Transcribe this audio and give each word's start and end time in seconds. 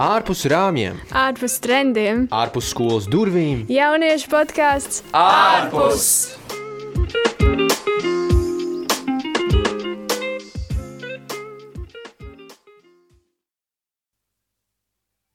ārpus 0.00 0.46
rāmjiem, 0.48 0.96
ārpus 1.12 1.58
trendiem, 1.60 2.24
ārpus 2.32 2.70
skolas 2.72 3.04
durvīm. 3.10 3.66
Jauniešu 3.68 4.30
podkāsts 4.32 5.02
ārpus! 5.12 6.06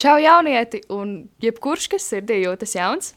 Čau, 0.01 0.17
jaunieti, 0.21 0.82
un 0.93 1.13
jebkurš, 1.41 1.88
kas 1.93 2.09
sirdī 2.09 2.41
jūtas 2.43 2.73
jauns, 2.77 3.13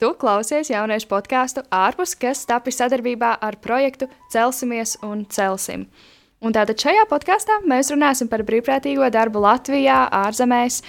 tu 0.00 0.14
klausies 0.16 0.72
jauniešu 0.72 1.08
podkāstu 1.08 1.64
ārpus, 1.68 2.16
kas 2.16 2.46
tapis 2.48 2.80
sadarbībā 2.80 3.36
ar 3.44 3.60
projektu 3.60 4.08
Celsimies 4.32 4.96
un 5.04 5.26
Celsim. 5.28 5.90
Un 6.38 6.54
tātad 6.54 6.78
šajā 6.78 7.02
podkāstā 7.10 7.56
mēs 7.66 7.90
runāsim 7.90 8.28
par 8.30 8.44
brīvprātīgo 8.46 9.08
darbu 9.10 9.40
Latvijā, 9.42 10.04
ārzemēs, 10.20 10.82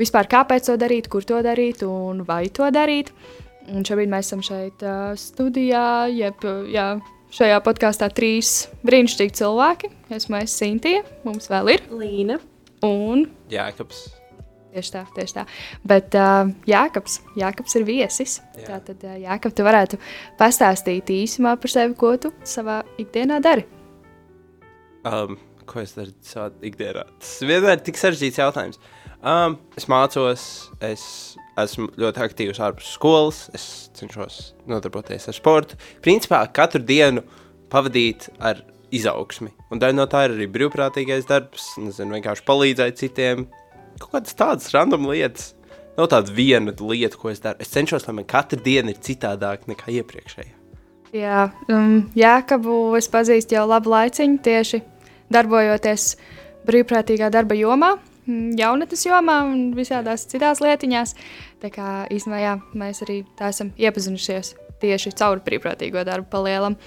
vispār 0.00 0.26
kāpēc 0.32 0.66
to 0.66 0.74
darīt, 0.82 1.06
kur 1.12 1.22
to 1.26 1.38
darīt 1.46 1.84
un 1.86 2.24
vai 2.26 2.48
to 2.50 2.66
darīt. 2.74 3.12
Un 3.70 3.86
šobrīd 3.86 4.10
mēs 4.10 4.26
esam 4.26 4.42
šeit 4.46 4.82
uh, 4.82 5.12
studijā, 5.18 6.06
jeb 6.10 6.42
jā, 6.70 6.88
šajā 7.34 7.62
podkāstā 7.66 8.10
trīs 8.14 8.66
brīnišķīgi 8.86 9.38
cilvēki. 9.38 9.92
Esmu 10.18 10.40
es 10.40 10.58
Sintīna, 10.58 11.06
mums 11.26 11.50
vēl 11.50 11.76
ir 11.76 11.86
Līna 11.94 12.40
un 12.86 13.28
Jākaps. 13.50 14.08
Tieši 14.76 14.92
tā, 14.92 15.04
tieši 15.16 15.38
tā. 15.38 15.46
Bet 15.86 16.18
uh, 16.18 16.50
Jānis, 16.68 17.20
Jānis 17.38 17.78
ir 17.78 17.86
viesis. 17.88 18.36
Jā. 18.42 18.58
Jā. 18.58 18.66
Tātad, 18.74 19.06
uh, 19.06 19.14
Jānis, 19.22 19.54
tu 19.56 19.70
varētu 19.70 20.02
pastāstīt 20.36 21.14
īsumā 21.14 21.54
par 21.62 21.72
sevi, 21.72 21.96
ko 21.96 22.12
tu 22.20 22.34
savā 22.44 22.82
ikdienā 23.00 23.38
dari. 23.40 23.75
Um, 25.06 25.38
ko 25.66 25.82
es 25.82 25.94
daru 25.96 26.14
savā 26.26 26.50
ikdienā? 26.66 27.04
Tas 27.22 27.34
vienmēr 27.46 27.78
ir 27.78 27.84
tik 27.86 27.98
sarežģīts 28.00 28.40
jautājums. 28.40 28.80
Um, 29.26 29.56
es 29.78 29.88
mācos, 29.90 30.46
es 30.84 31.02
esmu 31.58 31.88
ļoti 31.98 32.22
aktīvs 32.26 32.60
ārpus 32.62 32.92
skolas, 32.98 33.44
es 33.56 33.66
cenšos 33.96 34.54
nodarboties 34.70 35.28
ar 35.30 35.36
sportu. 35.36 35.78
Principā 36.04 36.42
katru 36.54 36.82
dienu 36.84 37.24
pavadīt 37.72 38.28
ar 38.38 38.62
izaugsmi. 38.94 39.50
Un 39.72 39.82
daļa 39.82 39.98
no 39.98 40.06
tā 40.10 40.26
ir 40.26 40.36
arī 40.36 40.48
brīvprātīgais 40.52 41.28
darbs, 41.28 41.72
nezinu, 41.82 42.16
vienkārši 42.18 42.46
palīdzēt 42.46 43.00
citiem. 43.02 43.46
Kaut 44.02 44.12
kādas 44.12 44.36
tādas 44.38 44.74
random 44.74 45.08
lietas. 45.10 45.54
Nav 45.96 46.10
tāda 46.12 46.34
viena 46.36 46.74
lieta, 46.76 47.16
ko 47.16 47.30
es 47.32 47.40
daru. 47.40 47.62
Es 47.64 47.72
cenšos, 47.72 48.04
lai 48.04 48.18
man 48.18 48.28
katra 48.28 48.58
diena 48.60 48.92
ir 48.92 49.00
citādāka 49.00 49.70
nekā 49.70 49.94
iepriekšējā. 49.96 50.52
Jā, 51.16 51.46
um, 51.72 52.02
Jākabu 52.18 52.98
es 52.98 53.08
pazīstu 53.08 53.56
jau 53.56 53.64
labu 53.70 53.88
laiciņu, 53.94 54.40
tieši 54.44 54.82
darbojoties 55.32 56.14
brīvprātīgā 56.66 57.30
darba 57.34 57.56
jomā, 57.58 57.94
mm, 58.26 58.54
jaunatnes 58.58 59.06
jomā 59.06 59.40
un 59.48 59.72
visādās 59.76 60.26
citās 60.30 60.62
lietiņās. 60.64 61.14
Tā 61.62 61.72
kā 61.72 61.90
īstenībā 62.12 62.40
jā, 62.42 62.54
mēs 62.74 63.02
arī 63.06 63.20
tā 63.38 63.50
esam 63.54 63.72
iepazinušies 63.78 64.54
tieši 64.82 65.12
caur 65.18 65.42
brīvprātīgo 65.44 66.04
darbu 66.06 66.30
palielam. 66.32 66.78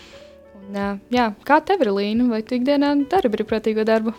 Un, 0.60 1.00
jā, 1.14 1.30
kā 1.48 1.62
tev 1.66 1.86
ir 1.86 1.94
Līna, 1.96 2.28
vai 2.30 2.44
tu 2.46 2.60
ikdienā 2.60 2.94
dari 3.10 3.32
brīvprātīgo 3.34 3.86
darbu? 3.88 4.14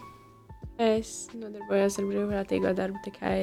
Es 0.81 1.29
nodarbojos 1.37 2.01
ar 2.01 2.09
brīvprātīgo 2.09 2.73
darbu 2.77 3.03
tikai 3.05 3.41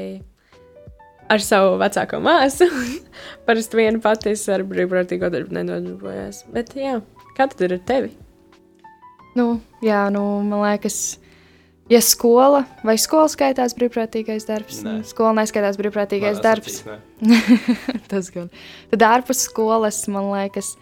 ar 1.32 1.44
savu 1.44 1.76
vecāko 1.82 2.20
māsu. 2.24 2.68
Parasti 3.48 3.80
viena 3.80 4.02
pati 4.04 4.34
ar 4.54 4.66
brīvprātīgo 4.68 5.32
darbu 5.34 5.60
nenodarbojos. 5.60 6.46
Bet, 6.54 6.74
jā, 6.80 6.98
kā 7.38 7.48
tad 7.52 7.68
ir 7.68 7.78
ar 7.78 7.84
tevi? 7.92 8.16
Nu, 9.38 9.48
jā, 9.86 10.08
nu, 10.14 10.24
man 10.48 10.64
liekas, 10.66 11.18
ja 11.92 12.00
skola 12.04 12.64
vai 12.86 12.98
skola 13.02 13.30
skaitās 13.32 13.76
brīvprātīgais 13.78 14.48
darbs. 14.48 14.82
Nē. 14.86 15.00
skola 15.08 15.36
neskaitās 15.42 15.78
brīvprātīgais 15.80 16.40
Manās 16.40 16.46
darbs. 16.46 16.82
acīs, 16.82 17.00
ne. 17.30 18.02
Tas 18.10 18.32
gan. 18.34 18.50
Tad 18.94 19.08
ārpus 19.08 19.46
skolas, 19.48 20.02
man 20.12 20.32
liekas, 20.34 20.74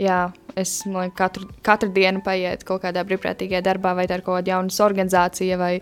jā, 0.00 0.20
es 0.58 0.78
man 0.86 1.04
liekas, 1.04 1.18
katru, 1.20 1.50
katru 1.66 1.92
dienu 1.96 2.24
paiet 2.24 2.64
kaut 2.68 2.84
kādā 2.86 3.04
brīvprātīgajā 3.06 3.62
darbā, 3.68 3.94
vai 3.98 4.08
tā 4.10 4.20
ir 4.20 4.26
kaut 4.26 4.40
kāda 4.40 4.56
jaunas 4.56 4.80
organizācija, 4.84 5.60
vai, 5.60 5.74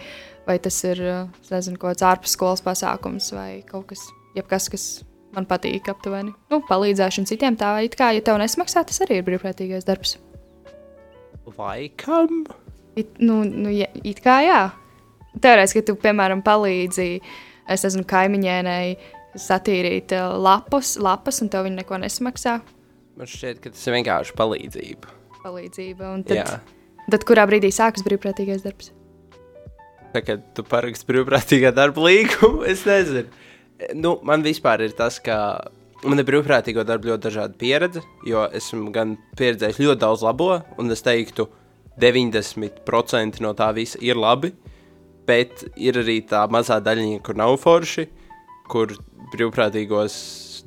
vai 0.48 0.58
tas 0.64 0.82
ir 0.90 1.04
nezinu, 1.52 1.78
kaut 1.78 1.94
kāds 1.94 2.08
ārpus 2.10 2.34
skolas 2.38 2.64
pasākums, 2.64 3.30
vai 3.36 3.50
kaut 3.68 3.92
kas, 3.92 4.08
jebkas, 4.36 4.70
kas 4.74 4.88
man 5.36 5.46
patīk 5.46 5.90
aptuveni. 5.92 6.34
Nu, 6.50 6.64
palīdzēšana 6.66 7.30
citiem 7.30 7.58
tā, 7.60 7.76
it 7.86 7.94
kā, 7.98 8.10
ja 8.16 8.24
tev 8.24 8.40
nesmaksā, 8.42 8.82
tas 8.88 9.04
arī 9.06 9.20
ir 9.20 9.28
brīvprātīgais 9.28 9.86
darbs. 9.86 10.18
Laikam. 11.56 12.42
It, 12.98 13.20
nu, 13.22 13.42
nu, 13.46 13.70
ja, 13.72 13.88
it 14.02 14.20
kā 14.24 14.40
jā. 14.44 14.62
Teorētiski, 15.38 15.82
ka 15.82 15.90
tu, 15.90 15.94
piemēram, 16.02 16.42
palīdzi, 16.44 17.06
es 17.70 17.84
nezinu, 17.86 18.06
kaimiņēnai 18.08 18.82
satīrīt 19.38 20.14
uh, 20.16 20.34
lapus, 20.42 20.96
lapas, 21.02 21.38
un 21.44 21.52
tev 21.52 21.68
viņi 21.68 21.80
neko 21.82 22.00
nesmaksā. 22.02 22.58
Man 23.18 23.30
šķiet, 23.30 23.62
ka 23.62 23.72
tas 23.74 23.86
ir 23.86 23.96
vienkārši 23.98 24.34
palīdzība. 24.38 25.14
Palīdzība. 25.42 26.12
Un 26.14 26.24
tad, 26.26 26.40
Jā. 26.40 26.58
tad 27.14 27.26
kurā 27.28 27.46
brīdī 27.50 27.70
sākas 27.74 28.04
brīvprātīgais 28.06 28.64
darbs? 28.66 28.92
Tā 30.14 30.22
kā 30.24 30.38
tu 30.56 30.64
paraksti 30.66 31.06
brīvprātīgā 31.10 31.72
darba 31.76 32.06
līgumu, 32.08 32.64
es 32.66 32.84
nezinu. 32.88 33.28
Nu, 33.94 34.16
man 34.26 34.42
vispār 34.42 34.82
ir 34.86 34.94
tas, 34.98 35.20
ka 35.22 35.36
man 36.04 36.20
ir 36.20 36.26
brīvprātīgo 36.28 36.84
darbu 36.86 37.12
ļoti 37.12 37.24
dažāda 37.26 37.58
pieredze, 37.58 38.02
jo 38.26 38.44
esmu 38.54 38.92
gan 38.94 39.16
pieredzējis 39.38 39.80
ļoti 39.82 40.02
daudz 40.04 40.24
labo, 40.26 40.50
un 40.78 40.94
es 40.94 41.02
teiktu, 41.06 41.48
90% 41.98 43.42
no 43.42 43.54
tā 43.58 43.72
visa 43.74 43.98
ir 44.04 44.18
labi, 44.18 44.52
bet 45.28 45.64
ir 45.76 45.98
arī 46.00 46.20
tā 46.28 46.44
mazā 46.50 46.78
daļiņa, 46.84 47.22
kur 47.26 47.38
nav 47.38 47.56
forši, 47.60 48.06
kur 48.70 48.94
brīvprātīgos 49.32 50.14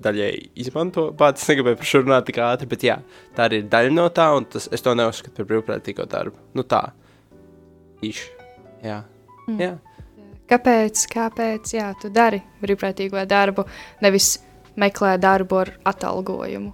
daļai 0.02 0.32
izmanto. 0.62 1.08
Pats 1.18 1.48
negribēju 1.50 1.80
par 1.80 1.90
šo 1.92 2.04
runāt 2.04 2.28
tik 2.28 2.42
ātri, 2.44 2.68
bet 2.70 2.84
jā, 2.86 2.98
tā 3.38 3.48
arī 3.48 3.62
ir 3.62 3.72
daļa 3.72 3.94
no 3.96 4.10
tā, 4.14 4.28
un 4.38 4.48
tas, 4.52 4.68
es 4.74 4.84
to 4.84 4.94
neuzskatu 4.98 5.40
par 5.40 5.50
brīvprātīgo 5.54 6.06
darbu. 6.12 6.38
Nu 6.58 6.66
tā, 6.68 6.84
īši. 8.06 8.30
Jā. 8.86 9.02
Mm. 9.48 9.58
jā. 9.62 9.74
Kāpēc, 10.52 11.06
kāpēc 11.14 11.76
jā, 11.78 11.92
tu 12.02 12.12
dari 12.12 12.42
brīvprātīgo 12.60 13.22
darbu, 13.30 13.64
nevis 14.04 14.34
meklē 14.80 15.16
darbu 15.22 15.62
ar 15.64 15.74
atalgojumu? 15.92 16.74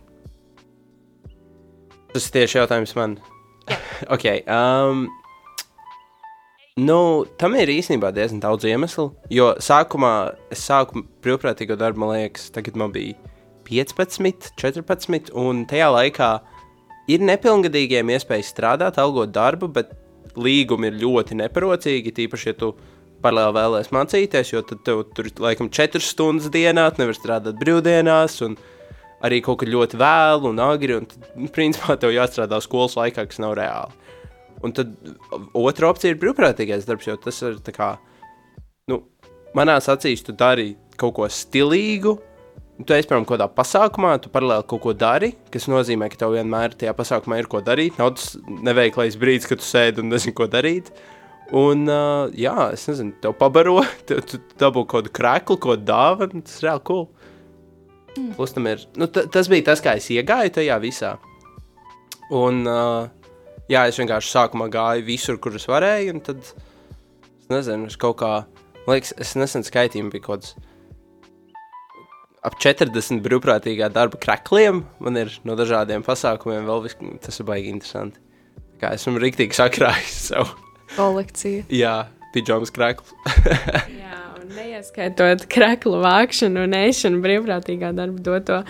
Tas 2.14 2.28
ir 2.28 2.36
tieši 2.38 2.60
jautājums 2.62 2.96
man. 2.98 3.18
ok. 4.16 4.26
Um, 4.50 5.08
nu, 6.80 7.00
tam 7.40 7.58
ir 7.60 7.72
īstenībā 7.74 8.12
diezgan 8.16 8.42
daudz 8.44 8.68
iemeslu. 8.70 9.10
Jo 9.34 9.54
sākumā 9.62 10.14
es 10.54 10.64
sāku 10.66 11.04
brīvprātīgo 11.26 11.78
darbu, 11.80 12.04
man 12.04 12.16
liekas, 12.16 12.50
tagad 12.56 12.80
man 12.80 12.94
bija 12.96 13.18
15, 13.68 14.54
14, 14.58 15.34
un 15.36 15.66
tajā 15.68 15.90
laikā 15.92 16.32
ir 17.12 17.24
nepilngadīgiem 17.28 18.14
iespēja 18.16 18.48
strādāt, 18.48 19.00
algot 19.02 19.34
darbu, 19.36 19.70
bet 19.76 19.92
līgumi 20.38 20.92
ir 20.92 21.02
ļoti 21.02 21.38
neparocīgi. 21.42 22.14
Tīpaši, 22.16 22.52
ja 22.52 22.58
tu 22.58 22.72
paralēli 23.24 23.58
vēlēsies 23.58 23.94
mācīties, 23.96 24.54
jo 24.54 24.64
tad 24.66 24.82
tev 24.88 25.04
tur 25.18 25.30
laikam 25.44 25.70
4 25.74 26.04
stundas 26.04 26.52
dienā, 26.54 26.90
tu 26.92 27.04
nevari 27.04 27.18
strādāt 27.18 27.60
brīvdienās. 27.62 28.42
Un, 28.48 28.58
arī 29.26 29.40
kaut 29.46 29.62
kad 29.64 29.72
ļoti 29.72 29.98
vēlu 29.98 30.52
un 30.52 30.62
agri, 30.62 30.98
un 31.00 31.08
tad, 31.10 31.30
nu, 31.36 31.50
principā 31.54 31.98
tev 32.00 32.14
jāstrādā 32.14 32.60
skolas 32.62 32.98
laikā, 33.00 33.26
kas 33.30 33.42
nav 33.42 33.56
reāli. 33.58 34.06
Un 34.66 34.74
tad 34.74 34.94
otra 35.58 35.92
opcija 35.92 36.14
ir 36.14 36.22
brīvprātīgais 36.22 36.88
darbs, 36.88 37.08
jo 37.10 37.18
tas 37.22 37.42
ir 37.46 37.60
tā 37.66 37.74
kā, 37.76 37.92
nu, 38.90 39.04
manā 39.58 39.78
acīs 39.82 40.26
tu 40.26 40.34
dari 40.38 40.76
kaut 40.98 41.18
ko 41.18 41.30
stilīgu. 41.30 42.18
Tu 42.78 42.94
esi, 42.94 43.08
piemēram, 43.10 43.26
kādā 43.26 43.48
pasākumā, 43.50 44.12
tu 44.22 44.30
paralēli 44.30 44.66
kaut 44.70 44.84
ko 44.84 44.92
dari, 44.94 45.32
kas 45.54 45.66
nozīmē, 45.70 46.12
ka 46.14 46.20
tev 46.22 46.36
vienmēr 46.36 46.76
tajā 46.78 46.94
pasākumā 46.98 47.40
ir 47.42 47.50
ko 47.50 47.62
darīt. 47.66 47.98
Nav 47.98 48.14
tas 48.20 48.36
neveiklais 48.38 49.18
brīdis, 49.18 49.50
kad 49.50 49.64
tu 49.64 49.66
sēdi 49.66 50.04
un 50.04 50.14
nezini, 50.14 50.36
ko 50.38 50.46
darīt. 50.46 50.92
Un, 51.56 51.86
uh, 51.88 52.28
jā, 52.36 52.54
es 52.76 52.84
nezinu, 52.90 53.14
tev 53.24 53.38
pabaro, 53.40 53.78
tu, 54.08 54.20
tu 54.28 54.40
dabū 54.60 54.84
kaut 54.84 55.08
kādu 55.08 55.14
krēklu, 55.16 55.60
ko 55.64 55.78
dāvanu, 55.80 56.42
tas 56.44 56.60
ir 56.60 56.68
reāli 56.68 56.84
cool. 56.90 57.06
Plus 58.36 58.52
tam 58.56 58.68
ir, 58.68 58.82
nu, 58.98 59.08
ta- 59.08 59.28
tas 59.32 59.48
bija 59.52 59.70
tas, 59.70 59.84
kā 59.86 59.94
es 60.00 60.10
iegāju 60.12 60.56
tajā 60.58 60.80
visā. 60.84 61.14
Un, 62.36 62.64
uh, 62.68 63.08
jā, 63.72 63.86
es 63.88 64.00
vienkārši 64.02 64.34
sākumā 64.34 64.68
gāju 64.74 65.06
visur, 65.08 65.40
kur 65.40 65.56
es 65.56 65.70
varēju, 65.70 66.18
un 66.18 66.24
tad, 66.26 66.42
es 66.44 67.52
nezinu, 67.54 67.88
es 67.88 68.00
kaut 68.02 68.18
kā, 68.20 68.34
liekas, 68.90 69.14
es 69.22 69.36
nesen 69.40 69.64
skaitīju, 69.64 70.10
bija 70.12 70.26
kaut 70.28 70.50
kāds 70.50 70.56
ap 72.48 72.56
40 72.64 73.24
brīvprātīgā 73.26 73.90
darba 73.94 74.20
krekliem. 74.22 74.84
Man 75.04 75.20
ir 75.20 75.34
no 75.48 75.56
dažādiem 75.60 76.04
pasākumiem 76.06 76.68
vēl 76.68 76.84
vis, 76.86 76.96
tas 77.24 77.40
ir 77.42 77.48
baigi 77.48 77.74
interesanti. 77.74 78.22
Tā 78.78 78.84
Kā 78.84 78.94
esmu 78.96 79.20
rīktīgi 79.22 79.58
sakrājis 79.58 80.18
savu, 80.30 80.54
Kolekcija. 80.98 81.66
jā, 81.72 81.96
pidžamas 82.34 82.74
kreklu. 82.74 83.18
Jā, 84.04 84.22
un 84.40 84.50
neieskaitot 84.58 85.46
kreklu 85.52 86.02
vākšanu 86.04 86.66
un 86.68 86.76
ēšanu 86.78 87.22
brīvprātīgā 87.24 87.94
darba 87.98 88.24
doto. 88.26 88.62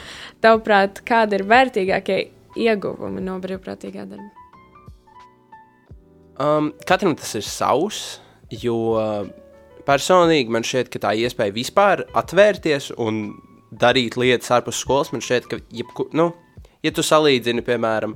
Tavuprāt, 0.44 1.02
kāda 1.08 1.40
ir 1.40 1.48
vērtīgākie 1.48 2.20
ieguvumi 2.68 3.24
no 3.24 3.38
brīvprātīgā 3.44 4.06
darba? 4.10 4.32
Um, 6.38 6.70
katram 6.86 7.16
tas 7.18 7.32
ir 7.40 7.46
savs, 7.48 8.20
jo 8.54 8.78
personīgi 9.88 10.54
man 10.54 10.66
šķiet, 10.68 10.92
ka 10.94 11.02
tā 11.08 11.16
iespēja 11.18 11.56
vispār 11.56 12.04
atvērties 12.18 12.92
un 13.02 13.32
darīt 13.72 14.20
lietas 14.20 14.52
ārpus 14.54 14.84
skolas, 14.84 15.10
man 15.14 15.24
šķiet, 15.24 15.48
ka, 15.50 15.60
jebku, 15.74 16.08
nu, 16.18 16.30
ja 16.86 16.94
tu 16.94 17.06
salīdzini, 17.06 17.66
piemēram, 17.66 18.14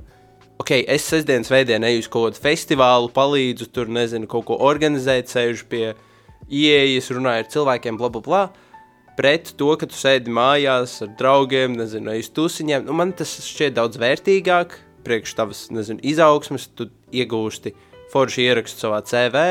ok, 0.62 0.76
es 0.86 1.06
sestdienas 1.10 1.50
veidā 1.50 1.78
eju 1.88 2.04
uz 2.04 2.08
kaut 2.10 2.28
kādu 2.28 2.42
festivālu, 2.44 3.10
palīdzu 3.14 3.68
tur, 3.74 3.90
nezinu, 3.90 4.28
kaut 4.30 4.46
ko 4.48 4.58
organizēt, 4.62 5.30
sēžu 5.32 5.66
pie 5.70 5.84
ieejas, 6.46 7.10
runāju 7.10 7.42
ar 7.42 7.50
cilvēkiem, 7.50 7.98
bla, 7.98 8.10
bla, 8.12 8.22
bla. 8.22 8.42
Pret 9.18 9.52
to, 9.58 9.72
ka 9.76 9.88
tu 9.90 9.98
sēdi 9.98 10.32
mājās 10.32 11.00
ar 11.04 11.10
draugiem, 11.18 11.74
nezinu, 11.76 12.14
aiz 12.14 12.30
tusiņiem, 12.32 12.86
nu, 12.86 12.96
man 12.96 13.12
tas 13.16 13.34
šķiet 13.44 13.76
daudz 13.76 14.00
vērtīgāk. 14.00 14.78
Priekš 15.02 15.34
tavas, 15.34 15.64
nezinu, 15.74 15.98
izaugsmes, 16.06 16.68
tu 16.78 16.86
iegūsti 17.10 17.74
forši 18.12 18.46
ierakstu 18.46 18.86
savā 18.86 19.02
CV 19.08 19.42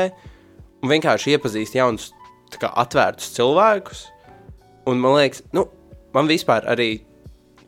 un 0.82 0.90
vienkārši 0.90 1.36
iepazīst 1.36 1.76
jaunus, 1.76 2.08
kā 2.56 2.72
atvērtus 2.82 3.34
cilvēkus. 3.36 4.06
Un 4.88 4.98
man 5.02 5.18
liekas, 5.20 5.44
nu, 5.54 5.66
man 6.16 6.30
vispār 6.30 6.64
arī 6.72 7.02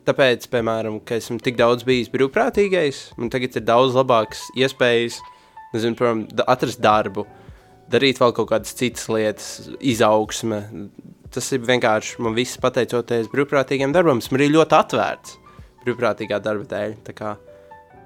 tāpēc, 0.07 0.47
piemēram, 0.51 0.99
ka 1.05 1.17
esmu 1.19 1.39
tik 1.43 1.57
daudz 1.59 1.85
bijis 1.87 2.11
brīvprātīgais, 2.13 3.01
man 3.19 3.31
tagad 3.33 3.57
ir 3.57 3.65
daudz 3.65 3.97
labākas 3.97 4.43
iespējas, 4.57 5.19
nezinu, 5.73 5.97
piemēram, 5.99 6.23
atrast 6.51 6.81
darbu, 6.83 7.25
darīt 7.91 8.21
vēl 8.21 8.35
kaut 8.35 8.49
kādas 8.51 8.75
citas 8.77 9.09
lietas, 9.11 9.49
izaugsme. 9.79 10.61
Tas 11.33 11.49
ir 11.55 11.65
vienkārši 11.67 12.21
man 12.23 12.37
viss 12.37 12.61
pateicoties 12.61 13.27
brīvprātīgiem 13.33 13.93
darbam. 13.95 14.21
Esmu 14.23 14.39
arī 14.39 14.49
ļoti 14.53 14.77
atvērts 14.77 15.35
brīvprātīgā 15.85 16.39
darba 16.41 16.65
dēļ. 16.71 16.95
Tā 17.05 17.15
kā, 17.17 17.35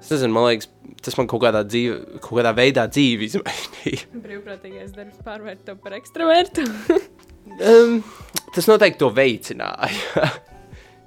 es 0.00 0.10
nezinu, 0.12 0.34
man 0.36 0.48
liekas, 0.50 0.68
tas 1.04 1.16
man 1.20 1.30
kaut 1.30 1.44
kādā, 1.46 1.62
dzīve, 1.68 2.20
kaut 2.20 2.34
kādā 2.40 2.54
veidā 2.56 2.86
dzīvi 2.90 3.30
izmainīja. 3.30 4.10
Brīvprātīgais 4.26 4.92
darbs 4.96 5.24
pārvērt 5.26 5.64
to 5.68 5.78
par 5.80 5.98
ekstravertu. 6.00 6.68
Um, 7.50 7.96
tas 8.54 8.68
noteikti 8.68 9.00
to 9.00 9.08
veicināja. 9.10 10.28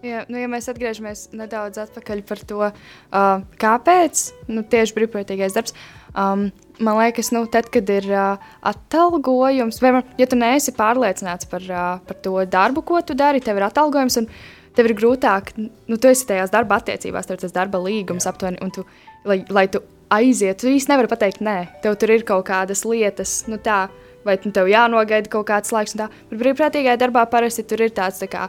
Jā, 0.03 0.25
nu, 0.27 0.35
ja 0.35 0.49
mēs 0.51 0.65
atgriežamies 0.67 1.29
nedaudz 1.31 1.79
atpakaļ 1.79 2.21
par 2.27 2.39
to, 2.43 2.59
uh, 2.67 3.43
kāpēc 3.61 4.23
nu, 4.51 4.65
tieši 4.67 4.95
brīvprātīgais 4.97 5.55
darbs. 5.55 5.75
Um, 6.11 6.49
man 6.83 6.99
liekas, 6.99 7.29
nu, 7.31 7.45
tad, 7.47 7.69
kad 7.71 7.87
ir 7.87 8.09
uh, 8.11 8.49
atalgojums, 8.67 9.79
vai 9.79 10.01
ja 10.19 10.27
tu 10.27 10.39
neesi 10.39 10.75
pārliecināts 10.75 11.47
par, 11.47 11.63
uh, 11.69 11.93
par 12.03 12.19
to 12.25 12.35
darbu, 12.43 12.83
ko 12.83 12.99
tu 12.99 13.15
dari, 13.15 13.39
tev 13.43 13.61
ir 13.61 13.69
atalgojums. 13.69 14.19
Un, 14.23 14.29
Tev 14.73 14.87
ir 14.89 14.95
grūtāk, 14.97 15.51
nu, 15.61 15.99
tu 16.01 16.09
esi 16.09 16.25
tajās 16.25 16.49
darba 16.49 16.79
attiecībās, 16.79 17.27
tev 17.29 17.35
ir 17.35 17.41
tas 17.43 17.51
darba 17.53 17.77
līgums 17.77 18.25
aptuveni, 18.25 18.57
un 18.65 18.71
tu, 18.73 18.81
lai, 19.29 19.35
lai 19.53 19.67
tu 19.69 19.83
aizietu, 20.09 20.63
tu 20.63 20.71
īsti 20.73 20.89
nevari 20.89 21.11
pateikt, 21.11 21.43
nē, 21.45 21.57
tev 21.83 21.93
tur 22.01 22.09
ir 22.09 22.25
kaut 22.25 22.47
kādas 22.47 22.81
lietas, 22.81 23.35
nu 23.45 23.59
tā, 23.61 23.83
vai 24.25 24.39
nu, 24.41 24.49
tev 24.55 24.71
jānogaida 24.71 25.29
kaut 25.29 25.45
kāds 25.51 25.69
laiks, 25.75 25.93
un 25.93 26.01
tā. 26.01 26.07
Bet 26.31 26.41
brīvprātīgajā 26.41 26.97
darbā 27.03 27.27
parasti 27.29 27.67
tur 27.69 27.85
ir 27.85 27.93
tāds, 27.93 28.17
tā 28.23 28.31
kā, 28.33 28.47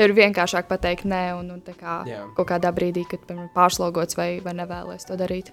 tev 0.00 0.08
ir 0.08 0.16
vienkāršāk 0.16 0.68
pateikt 0.70 1.04
nē, 1.08 1.24
un, 1.36 1.50
un 1.52 1.60
tā 1.64 1.74
kā 1.76 2.00
Jā. 2.08 2.22
kaut 2.36 2.48
kādā 2.48 2.72
brīdī, 2.72 3.04
kad 3.10 3.26
piemēram, 3.28 3.50
pārslogots 3.52 4.16
vai, 4.16 4.30
vai 4.44 4.54
nevēlies 4.56 5.04
to 5.08 5.18
darīt. 5.20 5.52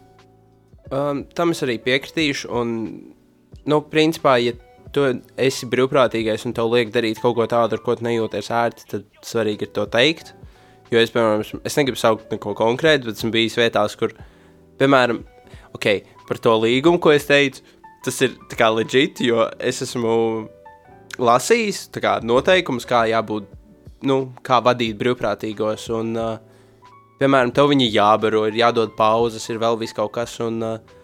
Um, 0.87 1.25
tam 1.35 1.51
es 1.51 1.59
arī 1.65 1.75
piekritīšu. 1.83 2.47
Un, 2.55 2.71
nu, 3.67 3.81
principā, 3.91 4.37
ja 4.39 4.55
tu 4.95 5.03
esi 5.35 5.67
brīvprātīgais 5.67 6.47
un 6.47 6.55
tev 6.55 6.71
liek 6.71 6.93
darīt 6.95 7.19
kaut 7.19 7.35
ko 7.35 7.47
tādu, 7.51 7.75
ar 7.75 7.83
ko 7.83 7.97
nejūties 8.07 8.51
ērti, 8.55 8.87
tad 8.93 9.25
svarīgi 9.27 9.67
ir 9.67 9.73
to 9.75 9.83
teikt. 9.91 10.31
Jo 10.93 11.01
es, 11.03 11.11
piemēram, 11.11 11.43
es- 11.67 11.75
negribu 11.75 11.99
saukt 11.99 12.31
neko 12.31 12.55
konkrētu, 12.55 13.09
bet 13.09 13.19
esmu 13.19 13.33
bijis 13.35 13.57
vietās, 13.59 13.97
kur, 13.99 14.15
piemēram, 14.79 15.25
okay, 15.75 16.05
par 16.29 16.39
to 16.39 16.55
līgumu, 16.63 17.01
ko 17.03 17.11
es 17.11 17.27
teicu, 17.27 17.65
tas 18.05 18.21
ir 18.23 18.37
legit, 18.71 19.19
jo 19.19 19.49
es 19.59 19.81
esmu 19.83 20.47
lasījis 21.19 21.89
tā 21.91 21.99
kā, 21.99 22.15
noteikumus, 22.23 22.87
kā 22.87 23.03
jābūt, 23.11 23.49
nu, 24.05 24.19
kā 24.45 24.59
vadīt 24.65 24.97
brīvprātīgos. 24.99 25.87
Un, 25.97 26.13
uh, 26.19 26.91
piemēram, 27.21 27.53
tev 27.55 27.71
viņi 27.71 27.89
jābaro, 27.93 28.45
ir 28.49 28.59
jādod 28.59 28.93
pauzes, 28.97 29.47
ir 29.49 29.61
vēl 29.63 29.79
viss 29.81 29.95
kaut 29.97 30.13
kas. 30.17 30.35
Un, 30.43 30.59
uh, 30.65 30.97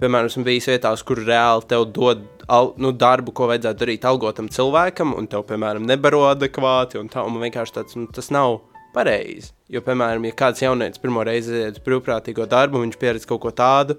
piemēram, 0.00 0.30
esmu 0.30 0.46
bijis 0.46 0.70
vietās, 0.72 1.04
kur 1.06 1.22
reāli 1.22 1.68
tev 1.70 1.86
dod 1.94 2.24
al, 2.48 2.72
nu, 2.80 2.92
darbu, 2.96 3.34
ko 3.36 3.50
vajadzētu 3.50 3.84
darīt 3.84 4.08
algotam 4.08 4.48
cilvēkam, 4.52 5.14
un 5.18 5.28
tev, 5.30 5.44
piemēram, 5.48 5.86
nebaro 5.86 6.24
adekvāti. 6.30 7.00
Un 7.00 7.10
tā, 7.12 7.24
un 7.26 7.36
man 7.36 7.46
vienkārši 7.48 7.76
tāds, 7.80 7.98
nu, 7.98 8.08
tas 8.14 8.32
nav 8.34 8.60
pareizi. 8.94 9.52
Jo, 9.70 9.82
piemēram, 9.84 10.24
ja 10.24 10.36
kāds 10.36 10.64
jaunietis 10.64 11.02
pirmo 11.02 11.22
reizi 11.26 11.54
iet 11.60 11.78
uz 11.78 11.84
brīvprātīgo 11.84 12.48
darbu, 12.48 12.82
viņš 12.86 12.98
pieredz 13.00 13.28
kaut 13.28 13.42
ko 13.44 13.52
tādu, 13.52 13.98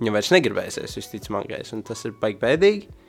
viņam 0.00 0.18
vairs 0.18 0.32
negribēsies, 0.34 0.98
visticamākais, 0.98 1.70
un 1.76 1.84
tas 1.86 2.02
ir 2.08 2.16
baigi 2.20 2.40
bēdīgi. 2.42 3.03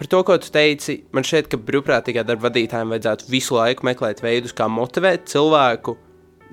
Par 0.00 0.08
to, 0.08 0.22
ko 0.24 0.38
tu 0.40 0.48
teici, 0.48 0.94
man 1.12 1.26
šķiet, 1.28 1.50
ka 1.52 1.58
brīvprātīgā 1.60 2.22
darba 2.24 2.46
vadītājiem 2.46 2.94
vajadzētu 2.94 3.26
visu 3.28 3.52
laiku 3.58 3.84
meklēt 3.84 4.22
veidus, 4.24 4.54
kā 4.56 4.64
motivēt 4.64 5.26
cilvēku 5.28 5.92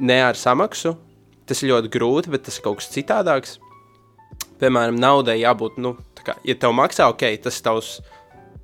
ne 0.04 0.18
ar 0.20 0.36
samaksu. 0.36 0.98
Tas 1.48 1.62
ir 1.64 1.72
ļoti 1.72 1.92
grūti, 1.94 2.34
bet 2.34 2.44
tas 2.44 2.58
ir 2.60 2.66
kaut 2.66 2.82
kas 2.82 2.90
citādāks. 2.92 3.54
Piemēram, 4.60 4.98
naudai 5.00 5.38
jābūt, 5.40 5.78
nu, 5.80 5.94
kā, 6.20 6.36
ja 6.44 6.58
tev 6.60 6.74
maksā, 6.76 7.08
ok, 7.14 7.24
tas 7.46 7.56
ir 7.62 7.64
tavs 7.70 7.92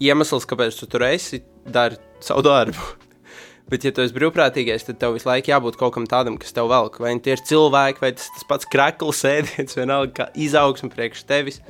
iemesls, 0.04 0.48
kāpēc 0.52 0.76
tu 0.82 0.90
tur 0.92 1.06
esi, 1.08 1.40
dari 1.64 1.96
savu 2.20 2.44
darbu. 2.44 2.90
Bet, 3.72 3.86
ja 3.88 3.94
tu 3.96 4.04
esi 4.04 4.18
brīvprātīgais, 4.18 4.84
tad 4.84 5.00
tev 5.00 5.16
visu 5.16 5.30
laiku 5.30 5.54
jābūt 5.54 5.78
kaut 5.80 5.94
kam 5.96 6.10
tādam, 6.12 6.36
kas 6.42 6.52
tev 6.52 6.68
velk. 6.74 7.00
Vai 7.00 7.14
nu 7.16 7.24
tie 7.24 7.38
ir 7.38 7.46
cilvēki, 7.48 8.04
vai 8.04 8.12
tas, 8.18 8.28
tas 8.36 8.44
pats 8.50 8.68
krakls 8.68 9.22
sēdiens, 9.24 9.80
vienalga, 9.80 10.12
kā 10.18 10.28
izaugsme 10.36 10.92
priekš 10.92 11.24
tevis. 11.32 11.62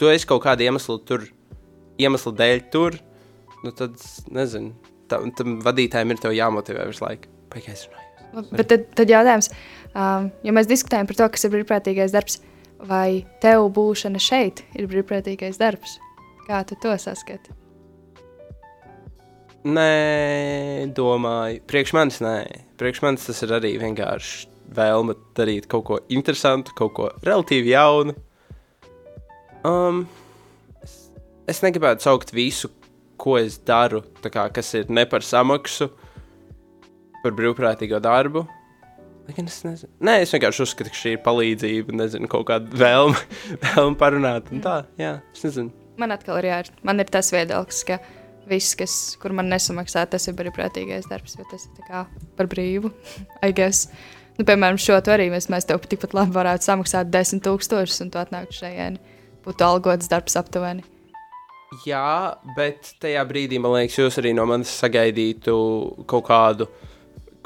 Tu 0.00 0.08
esi 0.08 0.24
kaut 0.24 0.40
kāda 0.46 0.64
iemesla 0.64 0.96
tur, 1.04 1.28
iemesla 2.00 2.32
dēļ 2.40 2.62
tur, 2.72 2.96
nu 3.64 3.72
tad, 3.76 3.96
nezinu, 4.32 4.74
tam, 5.10 5.30
tam 5.36 5.58
vadītājiem 5.64 6.14
ir 6.14 6.30
jāmotivē 6.40 6.86
visu 6.90 7.04
laiku. 7.04 7.32
Pagaidzi, 7.50 7.88
runāju. 7.90 8.46
Bet 8.54 8.68
tad, 8.70 8.84
tad 8.98 9.10
jautājums, 9.10 9.50
um, 9.90 10.28
ja 10.46 10.54
mēs 10.54 10.70
diskutējam 10.70 11.08
par 11.10 11.18
to, 11.18 11.30
kas 11.34 11.46
ir 11.46 11.54
brīvprātīgais 11.56 12.14
darbs, 12.14 12.38
vai 12.86 13.24
tev 13.42 13.66
būšana 13.76 14.22
šeit 14.22 14.62
ir 14.78 14.86
brīvprātīgais 14.90 15.58
darbs? 15.60 15.98
Kā 16.46 16.62
tu 16.66 16.78
to 16.82 16.94
saskati? 16.98 17.56
Nē, 19.60 20.88
domāju, 20.96 21.60
priekš 21.68 21.92
manis 21.92 22.22
nē. 22.24 22.38
Priekš 22.80 23.02
manis 23.04 23.26
tas 23.28 23.42
ir 23.44 23.52
arī 23.58 23.74
vienkārši 23.82 24.48
vēlme 24.72 25.18
darīt 25.36 25.66
kaut 25.70 25.84
ko 25.88 25.98
interesantu, 26.08 26.72
kaut 26.78 26.94
ko 26.96 27.10
relatīvi 27.26 27.74
jaunu. 27.74 28.14
Um, 29.66 30.06
es 31.50 31.62
negribētu 31.64 32.06
saukt 32.06 32.32
visu, 32.34 32.70
ko 33.20 33.36
es 33.40 33.58
daru, 33.66 34.04
kā, 34.24 34.46
kas 34.54 34.72
ir 34.78 34.88
ne 34.92 35.04
par 35.08 35.24
samaksu, 35.26 35.90
par 37.20 37.36
brīvprātīgo 37.36 38.00
darbu. 38.02 38.46
Gan 39.30 39.46
Es, 39.46 39.60
nezinu. 39.62 39.92
Nē, 40.02 40.16
es 40.24 40.32
vienkārši 40.34 40.64
uzskatu, 40.64 40.90
ka 40.90 40.98
šī 40.98 41.12
ir 41.14 41.20
palīdzība, 41.22 41.94
nezinu, 41.94 42.26
kaut 42.30 42.48
kāda 42.48 42.72
vēlme, 42.74 43.18
vēlme 43.66 43.98
parunāt. 44.00 44.48
un 44.50 44.62
Tā, 44.64 44.80
jā, 44.98 45.18
es 45.36 45.44
nezinu. 45.46 45.70
Man 46.00 46.14
atkal 46.14 46.40
ir, 46.40 46.48
jā, 46.50 46.62
man 46.86 47.02
ir 47.02 47.10
tas 47.12 47.30
viedoklis, 47.34 47.84
ka 47.86 48.00
viss, 48.50 48.74
kas, 48.78 48.96
kur 49.22 49.34
man 49.36 49.50
nesamaksā, 49.52 50.06
tas 50.10 50.26
ir 50.26 50.34
brīvprātīgais 50.38 51.06
darbs, 51.10 51.36
jo 51.38 51.46
tas 51.52 51.68
ir 51.68 51.86
kā 51.86 52.06
par 52.38 52.50
brīvu. 52.50 52.90
I 53.46 53.54
guess. 53.54 53.90
Nu, 54.40 54.46
piemēram, 54.48 54.80
šo 54.80 54.96
to 55.04 55.14
arī 55.14 55.28
mēs, 55.30 55.50
mēs 55.52 55.68
tev 55.68 55.84
tikpat 55.84 56.16
labi 56.16 56.34
varētu 56.34 56.66
samaksāt 56.66 57.12
10,000, 57.12 58.00
un 58.06 58.10
tu 58.10 58.22
atnāktu 58.22 58.62
šeit, 58.62 58.98
būtu 59.44 59.66
algots 59.66 60.10
darbs 60.10 60.38
aptuveni. 60.40 60.86
Jā, 61.86 62.34
bet 62.56 62.96
tajā 62.98 63.20
brīdī 63.28 63.60
man 63.62 63.76
liekas, 63.76 63.98
jūs 64.00 64.18
arī 64.18 64.32
no 64.34 64.42
manis 64.50 64.72
sagaidītu 64.74 65.52
kaut 66.10 66.24
kādu 66.26 66.66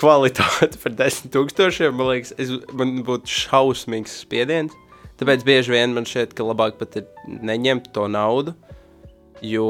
kvalitāti 0.00 0.80
par 0.80 0.94
desmit 0.96 1.34
tūkstošiem. 1.34 1.92
Man 1.98 2.08
liekas, 2.14 2.32
es, 2.40 2.54
man 2.72 2.96
būtu 3.04 3.28
šausmīgs 3.44 4.16
spiediens. 4.24 4.72
Tāpēc 5.20 5.44
bieži 5.46 5.74
vien 5.76 5.92
man 5.94 6.08
šķiet, 6.08 6.32
ka 6.34 6.46
labāk 6.46 6.80
pat 6.80 6.96
ir 6.98 7.04
neņemt 7.28 7.92
to 7.94 8.08
naudu. 8.10 8.56
Jo, 9.44 9.68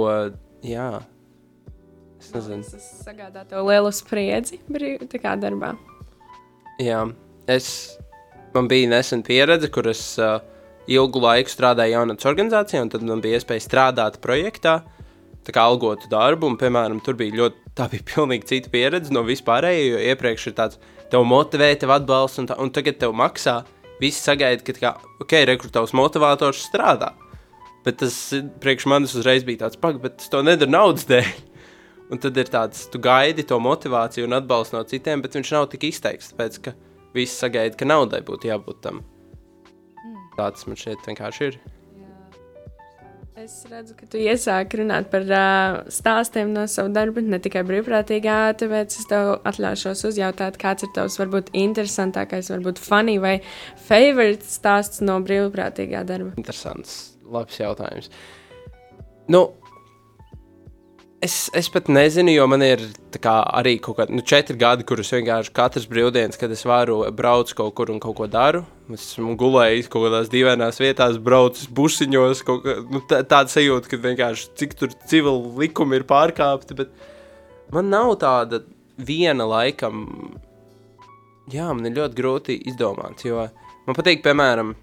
jā, 0.63 1.03
es 2.23 2.31
nezinu. 2.37 2.63
Tas 2.71 2.87
sagādā 3.03 3.43
tev 3.51 3.67
lielu 3.67 3.91
spriedzi 3.93 4.63
brīv, 4.71 5.03
kā 5.19 5.35
darbā. 5.41 5.75
Jā, 6.79 7.03
es, 7.51 7.69
man 8.55 8.71
bija 8.71 8.95
nesen 8.95 9.27
pieredze, 9.27 9.69
kur 9.75 9.91
es 9.91 10.07
uh, 10.23 10.39
ilgu 10.91 11.23
laiku 11.23 11.53
strādāju 11.53 11.97
jaunatnes 11.97 12.29
organizācijā, 12.29 12.83
un 12.85 12.91
tad 12.93 13.05
man 13.07 13.23
bija 13.25 13.41
iespēja 13.41 13.65
strādāt 13.65 14.21
projektā, 14.25 14.81
tā 15.45 15.55
kā 15.55 15.65
algotu 15.65 16.09
darbu, 16.13 16.49
un, 16.51 16.59
piemēram, 16.61 17.01
tur 17.05 17.17
bija 17.19 17.37
ļoti, 17.41 17.73
tā 17.77 17.89
bija 17.93 18.07
pilnīgi 18.15 18.49
cita 18.51 18.73
pieredze 18.73 19.15
no 19.15 19.25
vispārējā, 19.27 19.87
jo 19.93 20.03
iepriekš 20.13 20.51
ir 20.51 20.57
tāds, 20.61 20.81
tev 21.13 21.25
motivē, 21.29 21.73
tev 21.81 21.95
atbalsta, 21.95 22.43
un, 22.43 22.51
tā, 22.51 22.59
un 22.61 22.73
tagad 22.75 23.01
tev 23.01 23.17
maksā, 23.17 23.63
visi 24.01 24.21
sagaida, 24.21 24.65
ka, 24.67 24.77
kā, 24.81 24.93
ok, 25.25 25.37
rekrutavs 25.53 25.95
motivators 25.97 26.65
strādā, 26.69 27.13
bet 27.85 28.01
tas 28.03 28.17
priekš 28.61 28.89
manis 28.91 29.17
uzreiz 29.17 29.45
bija 29.47 29.65
tāds, 29.67 29.81
pak, 29.81 30.01
bet 30.03 30.25
es 30.25 30.33
to 30.33 30.45
nedaru 30.45 30.73
naudas 30.75 31.09
dēļ. 31.11 31.35
Un 32.13 32.21
tad 32.21 32.37
ir 32.37 32.51
tāds, 32.53 32.83
tu 32.93 33.01
gaidi 33.03 33.47
to 33.49 33.57
motivāciju 33.65 34.27
un 34.29 34.37
atbalstu 34.37 34.77
no 34.77 34.83
citiem, 34.85 35.23
bet 35.25 35.39
viņš 35.39 35.55
nav 35.57 35.71
tik 35.73 35.87
izteikts. 35.89 36.35
Tāpēc, 36.35 36.59
ka 36.67 36.75
visi 37.17 37.33
sagaida, 37.33 37.79
ka 37.81 37.89
naudai 37.89 38.21
būtu 38.27 38.51
jābūt 38.51 38.83
tam. 38.85 39.01
Tāds 40.39 40.67
man 40.69 40.79
šeit 40.81 41.03
vienkārši 41.07 41.51
ir. 41.51 41.59
Es 43.35 43.65
redzu, 43.67 43.97
ka 43.99 44.07
tu 44.07 44.19
iesāki 44.23 44.79
runāt 44.79 45.09
par 45.11 45.25
uh, 45.27 45.81
stāstiem 45.91 46.53
no 46.55 46.69
sava 46.71 46.93
darba, 46.95 47.19
ne 47.19 47.41
tikai 47.43 47.65
brīvprātīgā, 47.67 48.37
tāpēc 48.61 48.95
es 48.95 49.09
tev 49.11 49.33
atļaušos 49.51 50.05
uzjautāt, 50.07 50.55
kāds 50.63 50.87
ir 50.87 50.93
tavs 50.95 51.19
varbūt 51.19 51.51
interesantākais, 51.65 52.53
varbūt 52.55 52.79
funny 52.79 53.19
vai 53.19 53.35
favorite 53.89 54.47
stāsts 54.47 55.03
no 55.03 55.19
brīvprātīgā 55.27 56.05
darba. 56.07 56.31
Interesants, 56.39 57.19
labs 57.27 57.59
jautājums. 57.59 58.09
Nu, 59.29 59.49
Es, 61.25 61.47
es 61.57 61.71
pat 61.73 61.87
nezinu, 61.89 62.35
jo 62.35 62.45
man 62.53 62.61
ir 62.61 62.83
kā, 63.17 63.39
arī 63.57 63.79
kaut 63.81 63.97
kādi 63.97 64.13
nu, 64.13 64.21
četri 64.29 64.59
gadi, 64.61 64.85
kurus 64.85 65.09
vienkārši 65.15 65.55
katrs 65.57 65.87
brīvdienas, 65.89 66.37
kad 66.37 66.53
es 66.53 66.67
varu 66.69 66.99
braukt 67.17 67.55
kaut 67.57 67.73
kur 67.79 67.89
un 67.95 68.03
kaut 68.03 68.19
ko 68.19 68.27
daru. 68.29 68.61
Es 68.93 69.07
esmu 69.15 69.33
gulējis 69.41 69.89
kaut 69.89 70.07
kādās 70.09 70.29
dīvainās 70.33 70.81
vietās, 70.83 71.17
braucis 71.17 71.71
busiņos. 71.73 72.43
Kā, 72.45 72.59
nu, 72.93 73.01
tā, 73.09 73.23
tāda 73.25 73.49
sajūta, 73.49 73.89
ka 73.89 74.01
vienkārši 74.03 74.51
cik 74.61 74.77
tur 74.81 74.93
civili 75.09 75.55
likumi 75.65 76.01
ir 76.01 76.05
pārkāpti. 76.09 76.77
Bet 76.83 76.93
man 77.73 77.89
nav 77.93 78.13
tāda 78.21 78.61
viena 79.01 79.47
laikam. 79.49 80.05
Jā, 81.53 81.71
man 81.73 81.89
ir 81.89 81.97
ļoti 81.97 82.19
grūti 82.19 82.59
izdomāt, 82.69 83.25
jo 83.25 83.47
man 83.85 83.97
patīk, 83.97 84.23
piemēram, 84.25 84.75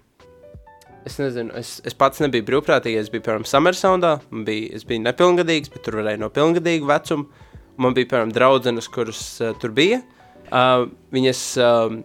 Es 1.02 1.16
nezinu, 1.18 1.50
es, 1.58 1.80
es 1.86 1.96
pats 1.98 2.20
nebiju 2.22 2.44
brīvprātīgais. 2.46 3.08
Es 3.08 3.10
biju, 3.10 3.24
piemēram, 3.26 3.46
Summersoundā. 3.48 4.12
Bija, 4.46 4.68
es 4.78 4.84
biju 4.86 5.02
nepilngadīgs, 5.02 5.72
bet 5.74 5.82
tur 5.86 5.98
varēja 5.98 6.20
no 6.22 6.28
pilngadīga 6.30 6.86
vecuma. 6.86 7.48
Man 7.82 7.96
bija, 7.96 8.10
piemēram, 8.12 8.34
draudzenes, 8.36 8.88
kuras 8.92 9.22
uh, 9.42 9.50
tur 9.58 9.74
bija. 9.74 9.98
Uh, 10.46 10.86
viņas, 11.14 11.42
uh, 11.58 11.96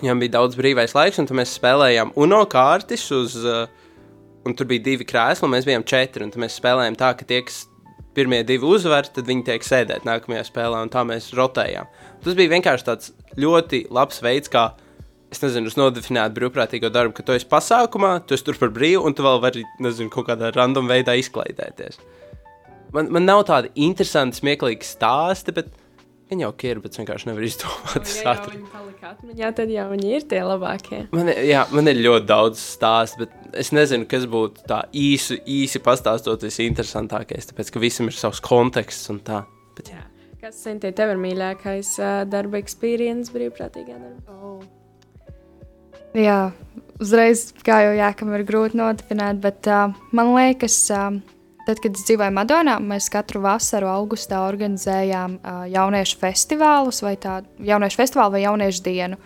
viņām 0.00 0.22
bija 0.22 0.36
daudz 0.38 0.58
brīvais 0.58 0.94
laiks, 0.96 1.20
un 1.22 1.28
mēs 1.38 1.56
spēlējām 1.58 2.14
UNO 2.20 2.42
kārtis. 2.50 3.06
Uz, 3.14 3.36
uh, 3.44 3.66
un 4.44 4.56
tur 4.56 4.68
bija 4.68 4.84
divi 4.90 5.06
krēsli, 5.08 5.46
un 5.46 5.54
mēs 5.54 5.68
bijām 5.68 5.86
četri. 5.88 6.28
Mēs 6.40 6.58
spēlējām 6.60 6.98
tā, 7.00 7.12
ka 7.18 7.26
tie, 7.28 7.40
kas 7.46 7.64
pirmie 8.14 8.42
divi 8.46 8.66
uzvar, 8.68 9.08
tad 9.10 9.26
viņi 9.28 9.46
tiek 9.48 9.66
sēdēt 9.66 10.06
nākamajā 10.06 10.46
spēlē, 10.48 10.84
un 10.84 10.92
tā 10.92 11.02
mēs 11.06 11.32
rotējām. 11.36 11.90
Tas 12.24 12.38
bija 12.38 12.52
vienkārši 12.52 12.86
tāds 12.86 13.12
ļoti 13.40 13.84
labs 13.94 14.20
veids, 14.24 14.52
kā 14.52 14.70
es 15.34 15.42
nezinu, 15.42 15.70
uz 15.70 15.78
nodefinētu 15.78 16.36
brīvprātīgo 16.36 16.90
darbu, 16.94 17.16
ka 17.16 17.24
tu 17.26 17.34
esi 17.34 17.48
pasākumā, 17.50 18.16
tu 18.26 18.36
esi 18.36 18.46
tur 18.46 18.58
par 18.60 18.70
brīvu, 18.74 19.02
un 19.08 19.16
tu 19.16 19.24
vēl 19.26 19.40
vari, 19.42 19.64
nezinu, 19.82 20.12
kaut 20.14 20.28
kādā 20.28 20.52
random 20.54 20.86
veidā 20.90 21.16
izklaidēties. 21.18 21.98
Man, 22.94 23.10
man 23.10 23.26
nav 23.26 23.42
tādi 23.48 23.72
interesanti, 23.82 24.38
smieklīgi 24.38 24.86
stāsti, 24.86 25.56
bet 25.56 25.72
viņi 26.30 26.44
jau 26.46 26.52
ir, 26.68 26.80
bet 26.84 26.96
vienkārši 26.98 27.28
nevar 27.30 27.46
izdomāt. 27.46 28.12
Ja 28.24 28.34
jau 28.34 28.48
viņi 28.50 28.70
palika 28.72 29.10
atmiņā, 29.12 29.50
tad 29.58 29.72
jau 29.74 29.86
viņi 29.92 30.12
ir 30.16 30.26
tie 30.30 30.40
labākie. 30.44 31.00
Man, 31.14 31.30
jā, 31.44 31.64
man 31.74 31.90
ir 31.92 32.00
ļoti 32.04 32.28
daudz 32.30 32.62
stāstu, 32.74 33.24
bet 33.24 33.58
es 33.60 33.72
nezinu, 33.76 34.08
kas 34.10 34.26
būtu 34.30 34.64
tā 34.70 34.84
īsi, 34.96 35.38
īsi 35.44 35.82
pastāstot 35.84 36.46
visinteresantākais, 36.46 37.50
tāpēc, 37.50 37.74
ka 37.74 37.82
visam 37.82 38.10
ir 38.10 38.16
savs 38.18 38.42
konteksts 38.44 39.12
un 39.12 39.20
tā. 39.26 39.44
Bet, 39.78 39.92
jā. 39.94 40.06
Kas, 40.44 40.58
Sintī, 40.60 40.90
tev 40.92 41.14
ir 41.14 41.20
mīļākais 41.22 41.94
uh, 42.02 42.16
darba 42.28 42.58
experience 42.60 43.32
brīvprātīgā 43.32 43.94
darbā? 43.96 44.34
Oh. 44.36 44.58
Jā, 46.14 46.52
uzreiz, 47.00 47.48
kā 47.64 47.80
jau 47.86 47.94
jākam 47.96 48.34
ir 48.36 48.44
grūti 48.46 48.78
nodefinēt, 48.78 49.40
bet 49.42 49.70
uh, 49.72 49.94
man 50.14 50.34
liekas, 50.36 50.76
uh, 50.92 51.16
tad, 51.66 51.80
kad 51.82 51.96
es 51.96 52.04
dzīvoju 52.08 52.34
Madonā, 52.34 52.76
mēs 52.82 53.10
katru 53.12 53.42
vasaru 53.44 53.88
augustā 53.92 54.42
organizējām 54.48 55.38
uh, 55.38 55.64
jauniešu 55.70 56.20
festivālus 56.20 57.02
vai 57.04 57.16
tādu 57.20 57.66
jauniešu 57.66 58.00
festivālu 58.00 58.36
vai 58.36 58.44
jauniešu 58.44 58.84
dienu. 58.84 59.18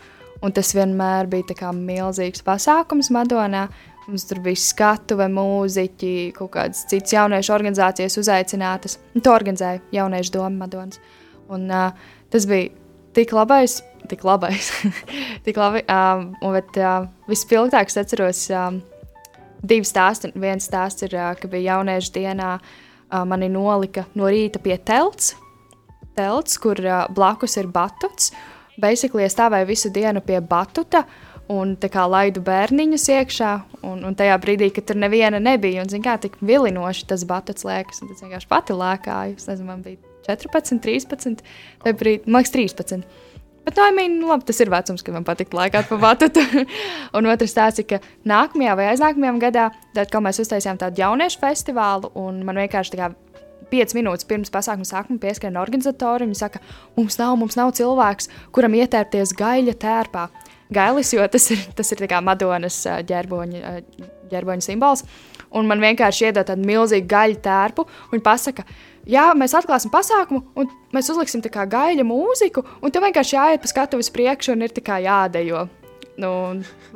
Un 0.45 0.54
tas 0.54 0.71
vienmēr 0.76 1.26
bija 1.30 1.57
kā 1.59 1.73
milzīgs 1.75 2.45
pasākums 2.47 3.11
Madonā. 3.14 3.66
Mums 4.09 4.25
tur 4.25 4.38
bija 4.40 4.57
skatuve, 4.62 5.26
mūziķi, 5.28 6.12
kaut 6.38 6.54
kādas 6.54 6.87
citas 6.88 7.12
jauniešu 7.12 7.52
organizācijas 7.52 8.16
uzaicinātas. 8.23 8.97
Un 9.12 9.26
to 9.26 9.35
organizēja 9.35 9.83
jauniešu 9.92 10.38
doma 10.38 10.64
Madonas. 10.64 11.02
Un 11.52 11.68
uh, 11.68 11.90
tas 12.33 12.49
bija 12.49 12.71
tik 13.18 13.35
labais 13.35 13.80
tik 14.09 14.25
labais. 14.25 14.73
tik 15.45 15.57
labi. 15.57 15.83
Um, 15.88 16.33
bet 16.54 16.78
uh, 16.80 17.09
vispilgtāk 17.28 17.92
es 17.92 18.00
atceros 18.00 18.47
um, 18.54 18.80
divus 19.62 19.93
stāstus. 19.93 20.35
Viens 20.38 20.69
stāsts 20.69 21.07
ir, 21.07 21.17
ka 21.41 21.50
bija 21.50 21.75
jauniešu 21.75 22.15
dienā, 22.15 22.59
mani 23.29 23.49
nolika 23.53 24.07
no 24.19 24.29
rīta 24.31 24.61
pie 24.62 24.77
telts, 24.79 25.35
telts 26.19 26.59
kur 26.61 26.81
blakus 27.15 27.57
ir 27.61 27.71
batuts. 27.73 28.33
Basically, 28.79 29.25
es 29.27 29.35
stāvēju 29.35 29.67
visu 29.67 29.91
dienu 29.91 30.23
pie 30.23 30.38
batuta 30.41 31.03
un 31.50 31.75
kā, 31.81 32.05
laidu 32.07 32.43
bērniņus 32.45 33.07
iekšā. 33.15 33.53
Un, 33.88 34.03
un 34.07 34.17
tajā 34.19 34.37
brīdī, 34.43 34.69
kad 34.75 34.88
tur 34.91 34.99
neviena 35.00 35.41
nebija, 35.43 35.83
un 35.83 36.05
kā 36.05 36.19
tik 36.21 36.37
vilinoši 36.45 37.09
tas 37.11 37.25
batuts 37.27 37.67
liekas, 37.67 38.03
un 38.03 38.12
tas 38.12 38.23
vienkārši 38.23 38.50
pati 38.50 38.77
lēkāju. 38.77 39.38
Es 39.41 39.49
nezinu, 39.50 39.71
man 39.73 39.83
bija 39.87 39.99
14, 40.29 40.83
13, 40.85 41.43
vai 41.85 41.95
brīdī, 41.97 42.29
man 42.29 42.45
liekas, 42.45 42.55
13. 42.55 43.09
Bet, 43.67 43.77
no, 43.77 43.85
I 43.85 43.93
mean, 43.93 44.19
labi, 44.25 44.47
tas 44.49 44.61
ir 44.65 44.71
vecums, 44.73 45.03
kad 45.05 45.12
man 45.17 45.27
patīk 45.29 45.53
laikā 45.53 45.83
pa 45.88 45.99
vatutu. 46.00 46.41
un 47.17 47.29
otrs 47.29 47.57
tāds 47.57 47.83
ka 47.88 48.00
nākamajā 48.29 48.77
vai 48.79 48.91
aiznākamajā 48.95 49.35
gadā, 49.43 49.69
tad, 49.93 50.09
kad 50.12 50.25
mēs 50.25 50.41
uztaisījām 50.45 50.81
tādu 50.81 51.03
jauniešu 51.03 51.43
festivālu, 51.43 52.12
un 52.17 52.41
man 52.49 52.62
vienkārši 52.62 52.95
tā 52.95 53.03
kā 53.03 53.11
5 53.69 53.97
minūtes 53.99 54.27
pirms 54.29 54.53
pasākuma 54.53 54.88
sākuma 54.88 55.21
pieskrien 55.23 55.59
organizatori. 55.61 56.27
Viņi 56.29 56.41
saka, 56.41 56.62
mums 56.97 57.19
nav, 57.21 57.37
mums 57.41 57.59
nav 57.59 57.75
cilvēks, 57.77 58.31
kuram 58.57 58.77
ietērpties 58.79 59.35
gaļa 59.38 59.77
tērpā. 59.85 60.29
Gailis, 60.75 61.15
jo 61.17 61.25
tas 61.33 61.47
ir, 61.55 61.65
tas 61.77 61.93
ir 61.95 62.05
Madonas 62.25 62.83
ģerboņa, 63.09 63.79
ģerboņa 64.33 64.65
simbols. 64.65 65.05
Un 65.57 65.69
man 65.69 65.81
vienkārši 65.81 66.29
iedod 66.29 66.49
tādu 66.50 66.67
milzīgu 66.69 67.09
gaļu 67.09 67.38
tērpu. 67.45 67.87
Viņi 68.12 68.25
pasaka, 68.25 68.65
jā, 69.11 69.31
mēs 69.38 69.57
atklāsim 69.59 69.93
pasākumu, 69.93 70.45
un 70.59 70.71
mēs 70.95 71.11
uzliksim 71.12 71.43
tā 71.45 71.53
kā 71.53 71.67
gaļa 71.71 72.07
mūziku, 72.07 72.65
un 72.83 72.95
tev 72.95 73.09
vienkārši 73.09 73.37
jāiet 73.37 73.65
pa 73.65 73.73
skatuves 73.73 74.12
priekšu 74.15 74.55
un 74.55 74.67
ir 74.67 74.75
tā 74.77 74.85
kā 74.85 75.00
jādejo. 75.05 75.67
Nu, 76.19 76.31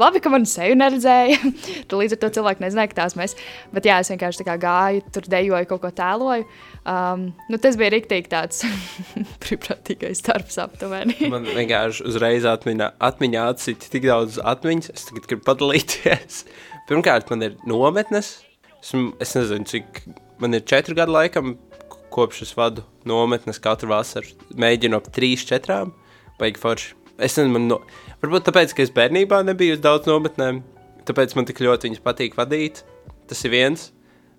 labi, 0.03 0.19
ka 0.19 0.33
man 0.33 0.43
seju 0.51 0.75
neredzēja. 0.75 1.37
līdz 2.01 2.17
ar 2.17 2.21
to 2.25 2.31
cilvēku 2.35 2.65
nezināja, 2.65 2.91
ka 2.91 2.97
tās 3.05 3.15
mēs. 3.15 3.37
Bet 3.71 3.87
jā, 3.87 4.01
es 4.03 4.11
vienkārši 4.11 4.47
gāju, 4.49 5.05
tur 5.15 5.29
dejoju, 5.31 5.69
kaut 5.71 5.85
ko 5.85 5.91
tēloju. 5.95 6.47
Um, 6.83 7.29
nu, 7.47 7.61
tas 7.63 7.79
bija 7.79 7.93
rīktīgi 7.95 8.33
tāds 8.33 8.65
brīvprātīgais 9.45 10.25
darbs 10.27 10.59
aptuveni. 10.65 11.15
man 11.35 11.47
vienkārši 11.47 12.03
uzreiz 12.11 12.49
atmiņā, 12.51 12.91
atmiņā 13.11 13.47
atsita 13.55 13.93
tik 13.95 14.11
daudz 14.11 14.41
atmiņas. 14.43 14.91
Es 14.91 15.07
tagad 15.07 15.31
gribu 15.31 15.47
padalīties. 15.47 16.43
Pirmkārt, 16.91 17.31
man 17.31 17.47
ir 17.47 17.55
nometnes. 17.63 18.41
Es, 18.83 18.91
es 19.23 19.37
nezinu, 19.39 19.71
cik 19.71 20.03
man 20.43 20.59
ir 20.59 20.67
četri 20.67 20.99
gadi 20.99 21.15
laikam 21.15 21.55
kopš 22.13 22.45
es 22.47 22.53
vadu 22.57 22.85
nometnes 23.09 23.61
katru 23.63 23.91
vasaru, 23.93 24.35
mēģinu 24.59 24.99
ap 24.99 25.09
trīs, 25.15 25.45
četrām. 25.49 25.95
Baigi 26.41 26.61
forši. 26.61 26.95
Es 27.23 27.37
nezinu, 27.39 27.61
no... 27.69 27.81
varbūt 28.23 28.49
tāpēc, 28.49 28.75
ka 28.77 28.85
es 28.85 28.93
bērnībā 28.95 29.43
nebiju 29.47 29.77
uz 29.77 29.83
daudz 29.85 30.09
nometnēm, 30.11 30.63
tāpēc 31.09 31.37
man 31.39 31.49
tik 31.49 31.63
ļoti 31.63 31.91
viņas 31.91 32.05
patīk 32.05 32.39
vadīt. 32.39 32.83
Tas 33.31 33.45
ir 33.47 33.53
viens. 33.55 33.91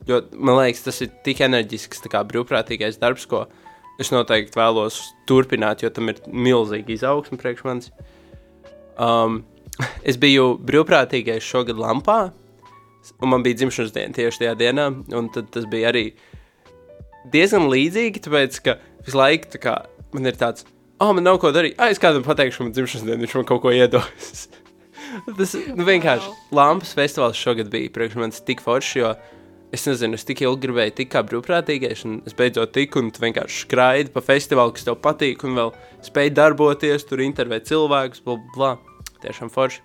Jo, 0.08 0.20
man 0.36 0.60
liekas, 0.60 0.84
tas 0.84 1.00
ir 1.06 1.13
tik 1.24 1.39
enerģisks, 1.46 2.03
kā 2.12 2.24
brīvprātīgais 2.27 3.00
darbs, 3.00 3.25
ko 3.30 3.46
es 4.01 4.12
noteikti 4.12 4.58
vēlos 4.60 5.00
turpināt, 5.30 5.86
jo 5.86 5.92
tam 5.94 6.12
ir 6.12 6.20
milzīga 6.27 6.92
izaugsme 6.92 7.39
priekš 7.39 7.63
manis. 7.68 7.92
Um, 9.00 9.44
es 10.10 10.20
biju 10.20 10.58
brīvprātīgais 10.60 11.46
šogad 11.46 11.80
Lampā, 11.80 12.20
un 13.20 13.32
man 13.32 13.46
bija 13.46 13.62
dzimšanas 13.62 13.96
diena 13.96 14.18
tieši 14.18 14.44
tajā 14.44 14.58
dienā, 14.60 14.89
un 15.15 15.32
tas 15.32 15.70
bija 15.72 15.94
arī 15.94 16.10
uh, 16.12 16.33
diezgan 17.32 17.70
līdzīgi, 17.72 18.24
tāpēc, 18.25 18.60
ka 18.65 18.77
visu 19.06 19.20
laiku 19.20 19.51
tā 19.53 19.62
kā, 19.62 19.75
man 20.15 20.30
ir 20.30 20.38
tāds, 20.39 20.65
ah, 20.98 21.10
oh, 21.10 21.13
man 21.15 21.25
nav 21.27 21.39
ko 21.42 21.53
darīt. 21.56 21.77
Ah, 21.77 21.92
es 21.94 22.01
kādam 22.01 22.25
pateikšu, 22.25 22.65
man 22.65 22.75
dzimšanas 22.75 23.08
diena 23.08 23.24
viņš 23.24 23.38
man 23.39 23.48
kaut 23.50 23.63
ko 23.63 23.74
iedos. 23.75 24.48
Tas 25.38 25.53
nu, 25.53 25.86
vienkārši 25.86 26.25
wow. 26.25 26.50
Lampas 26.58 26.96
festivāls 26.98 27.38
šogad 27.38 27.70
bija 27.74 27.92
priekš 27.94 28.18
manis 28.18 28.44
tik 28.46 28.63
foršs, 28.65 28.96
jo 28.98 29.13
es 29.74 29.86
nezinu, 29.89 30.18
es 30.18 30.25
tik 30.25 30.44
ilgi 30.46 30.68
gribēju 30.68 30.96
tikt 30.98 31.12
kā 31.13 31.24
brīvprātīgais, 31.27 32.03
un 32.08 32.20
es 32.30 32.36
beidzot 32.38 32.74
tiku, 32.75 33.01
un 33.01 33.12
tu 33.13 33.22
vienkārši 33.24 33.65
skraidi 33.65 34.13
pa 34.13 34.24
festivālu, 34.25 34.74
kas 34.75 34.88
tev 34.88 35.00
patīk, 35.03 35.46
un 35.48 35.58
vēl 35.60 35.74
spēj 36.06 36.34
darboties, 36.38 37.06
tur 37.10 37.24
intervēt 37.25 37.70
cilvēkus, 37.70 38.24
bla, 38.25 38.38
bla. 38.58 38.75
Tiešām 39.24 39.51
forši. 39.53 39.84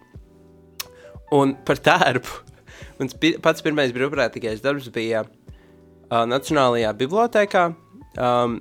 Un 1.37 1.55
par 1.69 1.81
tērpu. 1.85 2.41
Mans 2.99 3.15
pats 3.45 3.65
pirmais 3.65 3.93
brīvprātīgais 3.95 4.65
darbs 4.65 4.89
bija 4.95 5.25
uh, 5.25 5.38
Nacionālajā 6.09 6.93
bibliotekā. 6.97 7.69
Um, 8.19 8.61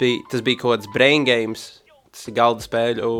biju, 0.00 0.22
tas 0.30 0.42
bija 0.46 0.60
kaut 0.62 0.76
kāds 0.76 0.90
brain 0.94 1.26
games, 1.26 1.82
tas 2.14 2.28
ir 2.30 2.36
galda 2.36 2.64
spēļu, 2.64 3.10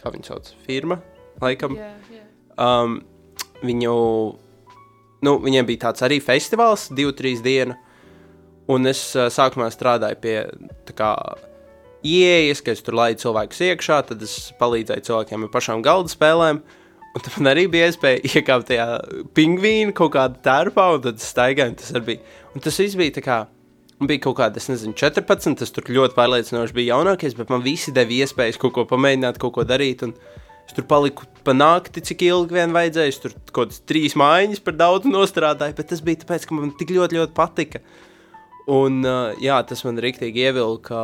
kā 0.00 0.12
viņi 0.14 0.28
sauc, 0.28 0.50
firma, 0.66 0.98
laikam. 1.42 1.76
Yeah, 1.78 1.96
yeah. 2.10 2.28
Um, 2.58 3.00
viņu, 3.64 3.96
nu, 5.24 5.34
viņiem 5.44 5.68
bija 5.68 5.86
tāds 5.88 6.04
arī 6.06 6.20
festivāls, 6.24 6.88
divu, 6.94 7.14
trīs 7.16 7.42
dienu, 7.44 7.76
un 8.72 8.90
es 8.90 9.06
uh, 9.16 9.28
sākumā 9.32 9.70
strādāju 9.72 10.20
pie 10.24 10.36
tā 10.88 10.96
kā 10.96 11.10
ieejas, 12.04 12.62
ka 12.64 12.74
es 12.74 12.82
tur 12.84 12.96
laidu 12.98 13.24
cilvēkus 13.24 13.62
iekšā, 13.70 14.00
tad 14.10 14.24
es 14.24 14.52
palīdzēju 14.60 15.06
cilvēkiem 15.08 15.46
ar 15.46 15.52
pašām 15.54 15.84
galda 15.84 16.12
spēlēm, 16.12 16.60
Un 17.14 17.22
tad 17.22 17.34
man 17.38 17.52
arī 17.52 17.66
bija 17.70 17.88
iespēja 17.90 18.22
iekāpt 18.40 18.70
tajā 18.72 18.86
pingvīna 19.36 19.94
kaut 19.96 20.14
kādā 20.16 20.40
tērpā, 20.44 20.88
un 20.96 21.04
tad 21.04 21.22
staigāju, 21.22 21.72
un 21.72 21.76
tas 21.80 21.92
arī 21.94 22.06
bija. 22.08 22.38
Un 22.54 22.64
tas 22.64 22.78
viss 22.82 22.98
bija 22.98 23.14
tā 23.18 23.22
kā, 23.24 23.36
bija 24.02 24.24
kaut 24.26 24.38
kāda, 24.40 24.58
es 24.58 24.70
nezinu, 24.70 24.96
14, 24.98 25.58
tas 25.60 25.74
tur 25.74 25.90
ļoti 25.94 26.16
pārliecinoši 26.16 26.76
bija 26.76 26.96
jaunākais, 26.96 27.36
bet 27.38 27.52
man 27.54 27.62
visi 27.64 27.94
deva 27.94 28.14
iespējas 28.18 28.58
kaut 28.62 28.74
ko 28.76 28.86
pamēģināt, 28.90 29.38
kaut 29.42 29.54
ko 29.58 29.66
darīt, 29.68 30.02
un 30.06 30.14
es 30.64 30.74
tur 30.74 30.86
paliku 30.90 31.28
pa 31.46 31.54
nakti, 31.54 32.02
cik 32.02 32.26
ilgi 32.26 32.58
vien 32.58 32.74
vajadzēja, 32.74 33.14
es 33.14 33.22
tur 33.22 33.36
kaut 33.52 33.68
kādas 33.68 33.82
trīs 33.86 34.18
mājiņas 34.18 34.64
par 34.66 34.78
daudz 34.80 35.10
nostrādāju, 35.10 35.78
bet 35.78 35.90
tas 35.92 36.02
bija 36.04 36.24
tāpēc, 36.24 36.48
ka 36.48 36.58
man 36.58 36.74
tik 36.78 36.94
ļoti, 36.96 37.20
ļoti 37.20 37.36
patika. 37.36 37.82
Un 38.74 39.02
jā, 39.44 39.58
tas 39.68 39.84
man 39.84 40.00
rīktīgi 40.00 40.46
ievilka 40.48 40.98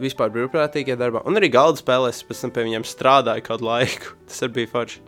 vispār 0.00 0.32
brīvprātīgajā 0.34 0.98
darbā. 1.00 1.22
Un 1.28 1.38
arī 1.40 1.48
galda 1.52 1.80
spēlēs, 1.80 2.22
pēc 2.28 2.44
tam 2.44 2.52
pie 2.52 2.66
viņiem 2.68 2.84
strādāju 2.88 3.44
kādu 3.48 3.68
laiku. 3.68 4.14
Tas 4.28 4.44
arī 4.44 4.60
bija 4.60 4.72
forši. 4.74 5.00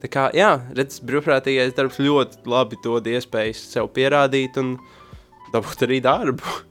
Tā 0.00 0.08
kā, 0.08 0.30
jā, 0.36 0.54
redz, 0.76 1.02
brīvprātīgais 1.04 1.76
darbs 1.76 2.00
ļoti 2.00 2.48
labi 2.48 2.78
dod 2.84 3.08
iespējas 3.10 3.66
sev 3.74 3.90
pierādīt 3.96 4.56
un 4.60 4.74
dabūt 5.52 5.86
arī 5.88 6.00
darbu. 6.04 6.56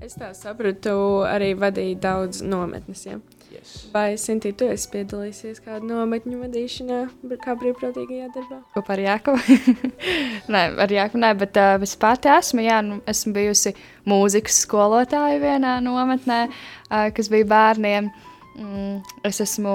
Es 0.00 0.14
tā 0.16 0.30
sapratu, 0.32 0.94
arī 1.28 1.50
vadīju 1.60 1.98
daudz 2.00 2.38
nometnes. 2.40 3.02
Ja? 3.04 3.18
Yes. 3.52 3.72
Vai 3.92 4.14
Sintīna, 4.16 4.56
tu 4.56 4.68
esi 4.72 4.88
piedalījies 4.94 5.60
kādā 5.60 5.82
nometņu 5.84 6.38
vadīšanā, 6.40 7.00
kā 7.42 7.52
brīvprātīgajā 7.60 8.30
darbā? 8.32 8.62
Kopā 8.72 8.94
ar 8.96 9.02
Jākabu. 9.04 9.58
nē, 10.54 10.62
ar 10.80 10.94
Jākabu 10.94 11.20
nē, 11.20 11.34
bet 11.42 11.60
uh, 11.60 11.74
es 11.84 11.92
pati 12.00 12.32
esmu, 12.32 12.64
jā, 12.64 12.78
nu, 12.86 12.96
esmu 13.12 13.34
bijusi 13.36 13.74
mūzikas 14.08 14.62
skolotāja 14.64 15.36
vienā 15.42 15.76
nometnē, 15.84 16.40
uh, 16.48 17.10
kas 17.12 17.28
bija 17.32 17.50
bērniem. 17.52 18.08
Mm, 18.56 19.02
es 19.28 19.44
esmu. 19.44 19.74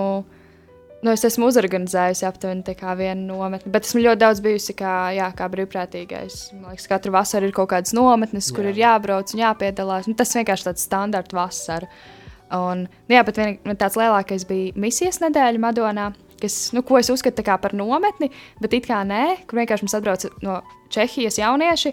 Nu, 1.06 1.12
es 1.14 1.22
esmu 1.28 1.52
uzorganizējusi 1.52 2.26
aptuveni 2.26 2.74
vienu 2.98 3.28
nometni, 3.28 3.70
bet 3.70 3.86
esmu 3.86 4.02
ļoti 4.02 4.22
daudz 4.24 4.40
bijusi 4.42 4.74
kā, 4.74 4.94
jā, 5.14 5.28
kā 5.38 5.46
brīvprātīgais. 5.54 6.38
Man 6.58 6.74
liekas, 6.74 6.88
katru 6.90 7.14
vasaru 7.14 7.46
ir 7.46 7.54
kaut 7.54 7.70
kādas 7.76 7.94
nometnes, 7.94 8.48
kur 8.56 8.66
Jā. 8.66 8.72
ir 8.72 8.80
jābrauc 8.82 9.34
un 9.36 9.44
jāpiedalās. 9.44 10.10
Nu, 10.10 10.16
tas 10.18 10.34
vienkārši 10.34 10.66
tāds 10.72 10.88
standarta 10.88 11.38
vasara. 11.38 11.92
Un, 12.56 12.88
nu 12.90 13.18
jā, 13.18 13.22
bet 13.28 13.38
vien, 13.38 13.54
tāds 13.78 14.00
lielākais 14.02 14.48
bija 14.50 14.74
misijas 14.82 15.22
nedēļa 15.22 15.62
Madonā, 15.62 16.08
kas, 16.42 16.58
nu, 16.76 16.84
ko 16.86 17.00
es 17.00 17.10
uzskatu 17.14 17.44
par 17.46 17.74
nometni, 17.74 18.32
bet 18.62 18.74
it 18.74 18.88
kā 18.90 19.04
nē, 19.08 19.48
kur 19.48 19.60
vienkārši 19.62 19.86
mums 19.86 19.98
atbrauc 19.98 20.26
no 20.46 20.62
Čehijas 20.94 21.40
jaunieši, 21.40 21.92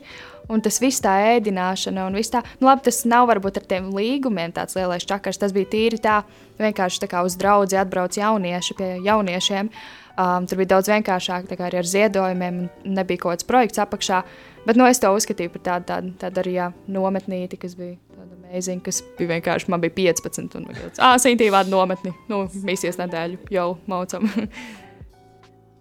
un 0.53 0.61
tas 0.63 0.77
viss 0.83 1.01
tā 1.03 1.15
ēdināšana, 1.37 2.07
un 2.07 2.19
viss 2.19 2.31
tā, 2.31 2.43
nu, 2.61 2.69
labi, 2.69 2.85
tas 2.87 3.03
nav 3.09 3.29
varbūt 3.31 3.63
ar 3.63 3.67
tiem 3.71 3.91
līgumiem 3.95 4.53
tāds 4.55 4.77
lielais 4.77 5.07
čakars, 5.09 5.41
tas 5.41 5.55
bija 5.55 5.71
tīri 5.73 6.01
tā, 6.03 6.21
vienkārši 6.61 7.03
tā 7.03 7.09
kā 7.11 7.25
uz 7.27 7.39
draudzi 7.41 7.81
atbrauc 7.81 8.19
jaunieši 8.19 8.77
pie 8.79 8.91
jauniešiem. 9.07 9.73
Um, 10.13 10.45
tur 10.45 10.61
bija 10.61 10.75
daudz 10.75 10.91
vienkāršāk, 10.93 11.47
tā 11.49 11.57
kā 11.57 11.71
arī 11.71 11.79
ar 11.81 11.89
ziedojumiem, 11.89 12.59
un 12.67 12.97
nebija 12.99 13.23
kaut 13.23 13.39
kāds 13.39 13.49
projekts 13.49 13.81
apakšā. 13.81 14.21
Bet 14.67 14.77
nu, 14.79 14.85
es 14.87 15.01
to 15.03 15.09
uzskatīju 15.11 15.55
par 15.55 15.63
tādu, 15.69 15.87
tādu, 15.89 16.13
tādu 16.21 16.43
arī 16.43 16.53
jā, 16.59 16.69
nometnīti, 16.93 17.59
kas 17.63 17.75
bija 17.79 17.97
tāda 18.13 18.37
amazing, 18.37 18.83
kas 18.85 19.01
bija 19.19 19.33
vienkārši, 19.33 19.71
man 19.73 19.81
bija 19.83 19.97
15, 20.13 20.59
un 20.61 20.69
tāds- 20.69 21.01
ah, 21.07 21.17
sīntīvā 21.17 21.65
nometni, 21.71 22.13
nu, 22.29 22.45
misijas 22.69 23.01
nedēļu 23.01 23.41
jau 23.57 23.69
maucam. 23.91 24.29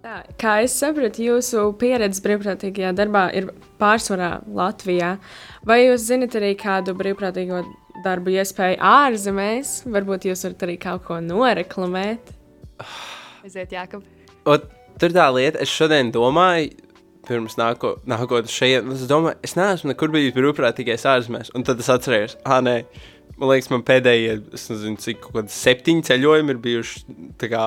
Tā, 0.02 0.16
kā 0.42 0.56
es 0.66 0.74
sapratu, 0.82 1.22
jūsu 1.22 1.68
pieredze 1.78 2.24
brīvprātīgajā 2.26 2.90
darbā 2.98 3.28
ir 3.38 3.52
pārsvarā 3.78 4.32
Latvijā. 4.50 5.12
Vai 5.68 5.84
jūs 5.84 6.08
zinat 6.08 6.34
arī 6.40 6.56
kādu 6.58 6.96
brīvprātīgo 6.98 7.60
darbu 8.02 8.34
iespēju 8.34 8.80
ārzemēs? 8.82 9.76
Varbūt 9.86 10.26
jūs 10.32 10.48
varat 10.48 10.66
arī 10.66 10.80
kaut 10.82 11.06
ko 11.06 11.20
noreklamēt. 11.22 12.34
Aiziet, 13.46 13.78
Jākab. 13.78 14.21
Un 14.50 14.64
tur 15.02 15.14
tā 15.14 15.28
lieta, 15.36 15.62
es 15.62 15.70
šodien 15.70 16.10
domāju, 16.14 16.72
pirms 17.28 17.58
nāko, 17.60 17.96
nākot 18.10 18.50
šeit, 18.50 18.88
es 18.96 19.06
domāju, 19.10 19.38
es 19.46 19.56
neesmu 19.58 19.92
nekur 19.92 20.12
bijis 20.14 20.34
brīvprātīgais 20.36 21.06
ārzemēs. 21.10 21.52
Un 21.58 21.66
tad 21.68 21.82
es 21.82 21.90
atcerējos, 21.94 22.38
ah, 22.50 22.60
nē, 22.66 22.76
man 23.38 23.52
liekas, 23.52 23.70
man 23.74 23.86
pēdējie, 23.88 24.38
es 24.58 24.68
nezinu, 24.72 25.00
cik 25.02 25.22
kaut 25.24 25.38
kādi 25.40 25.56
septiņi 25.56 26.08
ceļojumi 26.10 26.56
ir 26.56 26.62
bijuši, 26.66 27.04
kā, 27.52 27.66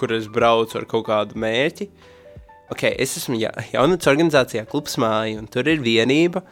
kur 0.00 0.14
es 0.16 0.30
braucu 0.32 0.80
ar 0.80 0.88
kaut 0.90 1.06
kādu 1.08 1.38
mērķi. 1.38 1.88
Ok, 2.74 2.84
es 2.90 3.16
esmu 3.16 3.38
ja, 3.40 3.52
jaunatnes 3.72 4.10
organizācijā 4.10 4.66
Klubs 4.68 4.98
Māja, 5.00 5.38
un 5.40 5.46
tur 5.50 5.70
ir 5.70 5.80
vienība, 5.84 6.42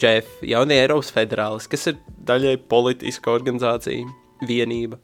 Džef, 0.00 0.38
jaunie 0.48 0.78
Eiropas 0.80 1.10
federālis, 1.12 1.66
kas 1.68 1.90
ir 1.90 1.98
daļai 2.24 2.54
politiska 2.72 3.32
organizācija, 3.34 4.06
vienība. 4.48 4.96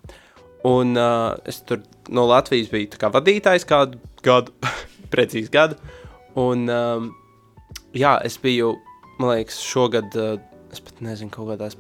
Un 0.66 0.96
uh, 0.98 1.36
es 1.46 1.60
tur 1.66 1.82
no 2.10 2.24
Latvijas 2.26 2.70
biju 2.72 2.98
kā 2.98 3.10
vadītājs 3.14 3.66
kādu 3.68 4.00
gadu, 4.24 4.54
precīzi 5.12 5.52
gadu. 5.52 5.78
Un, 6.36 6.66
um, 6.68 7.10
jā, 7.96 8.16
es 8.26 8.36
biju, 8.42 8.74
man 9.20 9.36
liekas, 9.36 9.60
šogad, 9.62 10.16
uh, 10.18 10.40
es 10.74 10.82
pat 10.82 10.98
nezinu, 11.04 11.30
kaut 11.32 11.52
kādās 11.52 11.78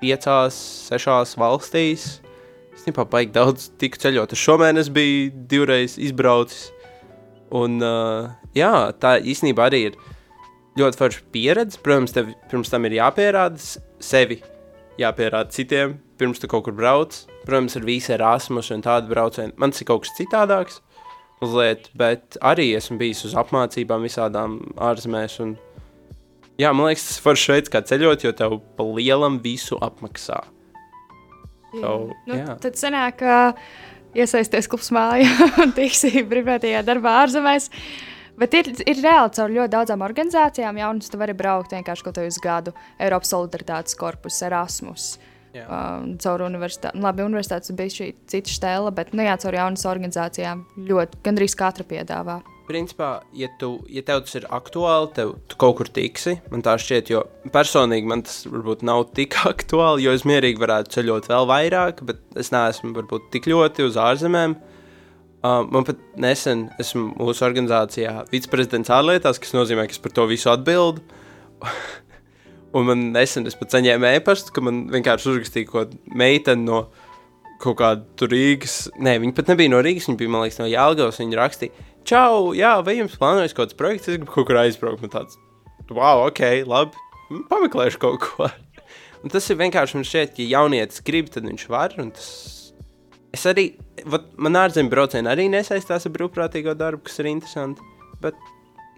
piecās, 0.00 0.56
sešās 0.90 1.34
valstīs. 1.40 2.06
Es 2.76 2.84
nepā 2.86 3.06
baigi 3.10 3.34
daudz 3.34 3.70
tiku 3.80 4.00
ceļot. 4.00 4.36
Es 4.36 4.44
šomēnes 4.44 4.92
biju 4.94 5.32
divreiz 5.50 5.96
izbraucis. 5.98 6.68
Un, 7.56 7.80
uh, 7.82 8.30
jā, 8.56 8.72
tā 9.00 9.16
īstenībā 9.22 9.68
arī 9.70 9.86
ir 9.90 10.00
ļoti 10.78 11.00
forša 11.00 11.26
pieredze. 11.34 11.80
Protams, 11.82 12.14
tev 12.14 12.32
pirms 12.50 12.72
tam 12.72 12.86
ir 12.88 12.98
jāpierāda 12.98 13.60
sevi, 14.02 14.42
jāpierāda 15.00 15.54
citiem, 15.54 15.96
pirms 16.18 16.40
tu 16.42 16.48
kaut 16.50 16.66
kur 16.66 16.74
brauc. 16.76 17.14
Protams, 17.46 17.76
ar 17.78 17.86
visu 17.86 18.14
Erasmus 18.16 18.72
un 18.74 18.84
tādu 18.84 19.12
braucienu. 19.12 19.54
Man 19.60 19.72
tas 19.74 19.82
ir 19.82 19.90
kaut 19.90 20.04
kas 20.06 20.16
citādāks, 20.18 20.80
mazliet, 21.42 21.90
bet 21.98 22.38
arī 22.44 22.70
esmu 22.78 22.98
bijis 23.00 23.24
uz 23.28 23.36
apmācībām 23.38 24.04
visādām 24.06 24.58
ārzemēs. 24.88 25.38
Un, 25.44 25.54
jā, 26.60 26.72
man 26.72 26.90
liekas, 26.90 27.08
tas 27.10 27.22
foršs 27.24 27.52
veids, 27.52 27.72
kā 27.72 27.84
ceļot, 27.86 28.26
jo 28.26 28.34
tev 28.36 28.58
pa 28.78 28.88
lielam 28.96 29.40
visu 29.44 29.78
apmaksā. 29.84 30.42
So, 31.76 31.92
nu, 32.24 32.38
jā. 32.38 32.56
tad 32.62 32.78
sanāk, 32.80 33.20
ka 33.20 33.38
iesaisties 34.16 34.68
klubs 34.70 34.88
mājā 34.96 35.28
un 35.62 35.74
tiksi 35.76 36.24
brīvprātīgajā 36.24 36.84
darbā 36.86 37.20
ārzemēs. 37.26 37.70
Bet 38.36 38.52
ir, 38.52 38.68
ir 38.84 38.98
reāli 39.00 39.32
caur 39.32 39.52
ļoti 39.52 39.72
daudzām 39.72 40.02
organizācijām, 40.04 40.76
jau 40.76 40.90
tu 41.00 41.20
vari 41.20 41.32
braukt 41.36 41.72
vienkārši 41.72 42.04
kaut 42.04 42.18
kādā 42.18 42.28
uz 42.28 42.36
gadu. 42.44 42.74
Eiropas 43.00 43.32
solidaritātes 43.32 43.96
korpus, 43.96 44.42
Erasmus, 44.44 45.14
Jā. 45.16 45.35
Um, 45.64 46.12
caur 46.22 46.44
universitāti. 46.46 47.00
Labi, 47.02 47.24
universitātes 47.26 47.72
bija 47.76 47.94
šī 47.94 48.10
cita 48.30 48.52
stēla, 48.52 48.92
bet, 48.96 49.14
nu 49.16 49.24
jā, 49.26 49.36
caur 49.42 49.56
jaunas 49.56 49.86
organizācijām 49.88 50.66
ļoti 50.88 51.22
gandrīz 51.26 51.56
katra 51.58 51.86
piedāvā. 51.88 52.40
Principā, 52.66 53.10
ja, 53.36 53.46
tu, 53.60 53.76
ja 53.86 54.02
tev 54.02 54.24
tas 54.26 54.34
ir 54.40 54.46
aktuāli, 54.50 55.12
tev 55.14 55.36
tu 55.46 55.58
kaut 55.60 55.76
kur 55.78 55.90
tiksi. 55.98 56.40
Man 56.50 56.64
tā 56.66 56.74
šķiet, 56.82 57.12
jo 57.14 57.22
personīgi 57.54 58.10
man 58.10 58.24
tas 58.26 58.40
varbūt 58.50 58.82
nav 58.86 59.04
tik 59.16 59.38
aktuāli, 59.52 60.06
jo 60.06 60.14
es 60.16 60.26
mierīgi 60.26 60.62
varētu 60.62 60.96
ceļot 60.96 61.30
vēl 61.30 61.50
vairāk, 61.52 62.02
bet 62.08 62.24
es 62.38 62.50
neesmu 62.54 62.90
varbūt 62.96 63.30
tik 63.34 63.46
ļoti 63.52 63.86
uz 63.86 64.00
ārzemēm. 64.02 64.56
Uh, 65.46 65.62
man 65.70 65.84
pat 65.86 66.00
nesen 66.18 66.66
esmu 66.82 67.12
mūsu 67.20 67.44
organizācijā 67.46 68.24
viceprezidents 68.32 68.90
ārlietās, 68.90 69.38
kas 69.38 69.54
nozīmē, 69.54 69.84
ka 69.86 69.94
es 69.94 70.02
par 70.02 70.16
to 70.16 70.26
visu 70.26 70.50
atbildu. 70.50 71.04
Un 72.76 72.84
man 72.84 73.10
nesen 73.14 73.48
es 73.48 73.56
pat 73.56 73.72
saņēmu 73.72 74.08
e-pastu, 74.18 74.52
ka 74.52 74.62
man 74.64 74.84
vienkārši 74.92 75.30
uzrakstīja 75.32 75.68
kaut 75.70 75.94
kāda 75.94 76.16
meitene 76.20 76.66
no 76.66 76.80
kaut 77.62 77.78
kāda 77.80 78.28
Rīgas. 78.28 78.90
Nē, 79.00 79.16
viņa 79.22 79.36
pat 79.38 79.52
nebija 79.52 79.72
no 79.72 79.80
Rīgas, 79.84 80.10
viņa 80.10 80.20
bija, 80.20 80.42
liekas, 80.44 80.60
no 80.60 80.68
Jālgavas. 80.68 81.20
Viņa 81.22 81.38
rakstīja, 81.40 81.86
čau, 82.08 82.52
jā, 82.56 82.74
vai 82.84 82.98
jums 82.98 83.16
plānojas 83.16 83.56
kaut 83.56 83.70
kāds 83.70 83.78
projekts, 83.80 84.10
es 84.10 84.18
gribu 84.18 84.34
kaut 84.34 84.50
kur 84.50 84.60
aizbraukt. 84.60 85.00
Man 85.00 85.14
tāds, 85.14 85.40
wow, 85.88 86.26
ok, 86.26 86.42
labi, 86.68 87.00
pameklēšu 87.48 88.02
kaut 88.02 88.20
ko. 88.26 88.50
Un 89.22 89.32
tas 89.32 89.48
ir 89.48 89.60
vienkārši 89.62 89.96
man 89.96 90.06
šķiet, 90.06 90.36
ja 90.42 90.60
jaunietis 90.60 91.04
grib, 91.06 91.32
tad 91.32 91.48
viņš 91.48 91.66
var. 91.72 91.96
Tas... 91.96 92.30
Es 93.36 93.48
arī, 93.48 93.70
vat, 94.04 94.28
man 94.40 94.60
ārzemju 94.60 94.92
braucieni 94.92 95.32
arī 95.32 95.48
nesaistās 95.52 96.04
ar 96.04 96.12
brīvprātīgo 96.12 96.76
darbu, 96.76 97.06
kas 97.08 97.20
ir 97.24 97.32
interesanti. 97.32 97.84
Bet, 98.20 98.36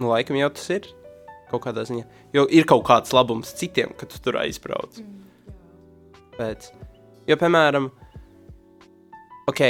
nu, 0.02 0.10
laikam 0.10 0.38
jau 0.38 0.50
tas 0.58 0.66
ir 0.74 0.90
kaut 1.50 1.64
kādā 1.66 1.84
ziņā. 1.88 2.04
Jo 2.36 2.46
ir 2.50 2.68
kaut 2.68 2.84
kāds 2.88 3.14
labums 3.16 3.54
citiem, 3.58 3.94
kad 3.98 4.12
tu 4.12 4.20
tur 4.24 4.40
aizbrauc. 4.40 5.00
Bet, 6.38 6.70
jo, 7.26 7.36
piemēram, 7.40 7.90
ok, 9.50 9.62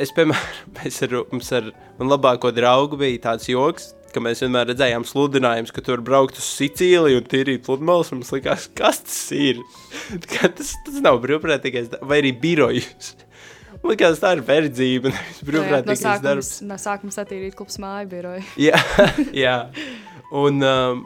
es, 0.00 0.12
piemēram, 0.16 0.60
mēs 0.78 1.00
ar, 1.06 1.16
mums 1.32 1.54
ar 1.56 1.72
man 1.98 2.12
labāko 2.12 2.52
draugu 2.56 3.00
bija 3.00 3.26
tāds 3.30 3.50
joks, 3.50 3.92
ka 4.14 4.22
mēs 4.22 4.42
vienmēr 4.42 4.70
redzējām 4.72 5.04
sludinājumus, 5.06 5.72
ka 5.74 5.84
tur 5.86 6.02
braukt 6.04 6.38
uz 6.40 6.46
Sicīliju 6.56 7.20
un 7.20 7.26
tīrīt 7.30 7.64
pludmales, 7.66 8.10
un 8.10 8.20
mums 8.20 8.32
likās, 8.34 8.68
kas 8.76 9.02
tas 9.06 9.20
ir? 9.36 9.60
Tas, 10.30 10.74
tas 10.86 11.00
nav 11.04 11.20
brīvprātīgais, 11.22 11.92
vai 12.02 12.22
arī 12.22 12.32
birojus. 12.36 13.14
Man 13.80 13.94
liekas, 13.94 14.18
tā 14.20 14.34
ir 14.36 14.42
verdzība, 14.44 15.12
nevis 15.14 15.38
no 15.40 15.46
brīvprātīgais 15.48 16.02
sākuma, 16.02 16.24
darbs. 16.26 16.48
no 16.68 16.76
sākuma 16.80 17.14
satīrīt 17.14 17.54
klubs 17.56 17.78
māju 17.80 18.10
biroju. 18.10 18.42
jā, 18.60 18.80
jā. 19.32 19.54
Un, 20.30 20.62
um, 20.62 21.04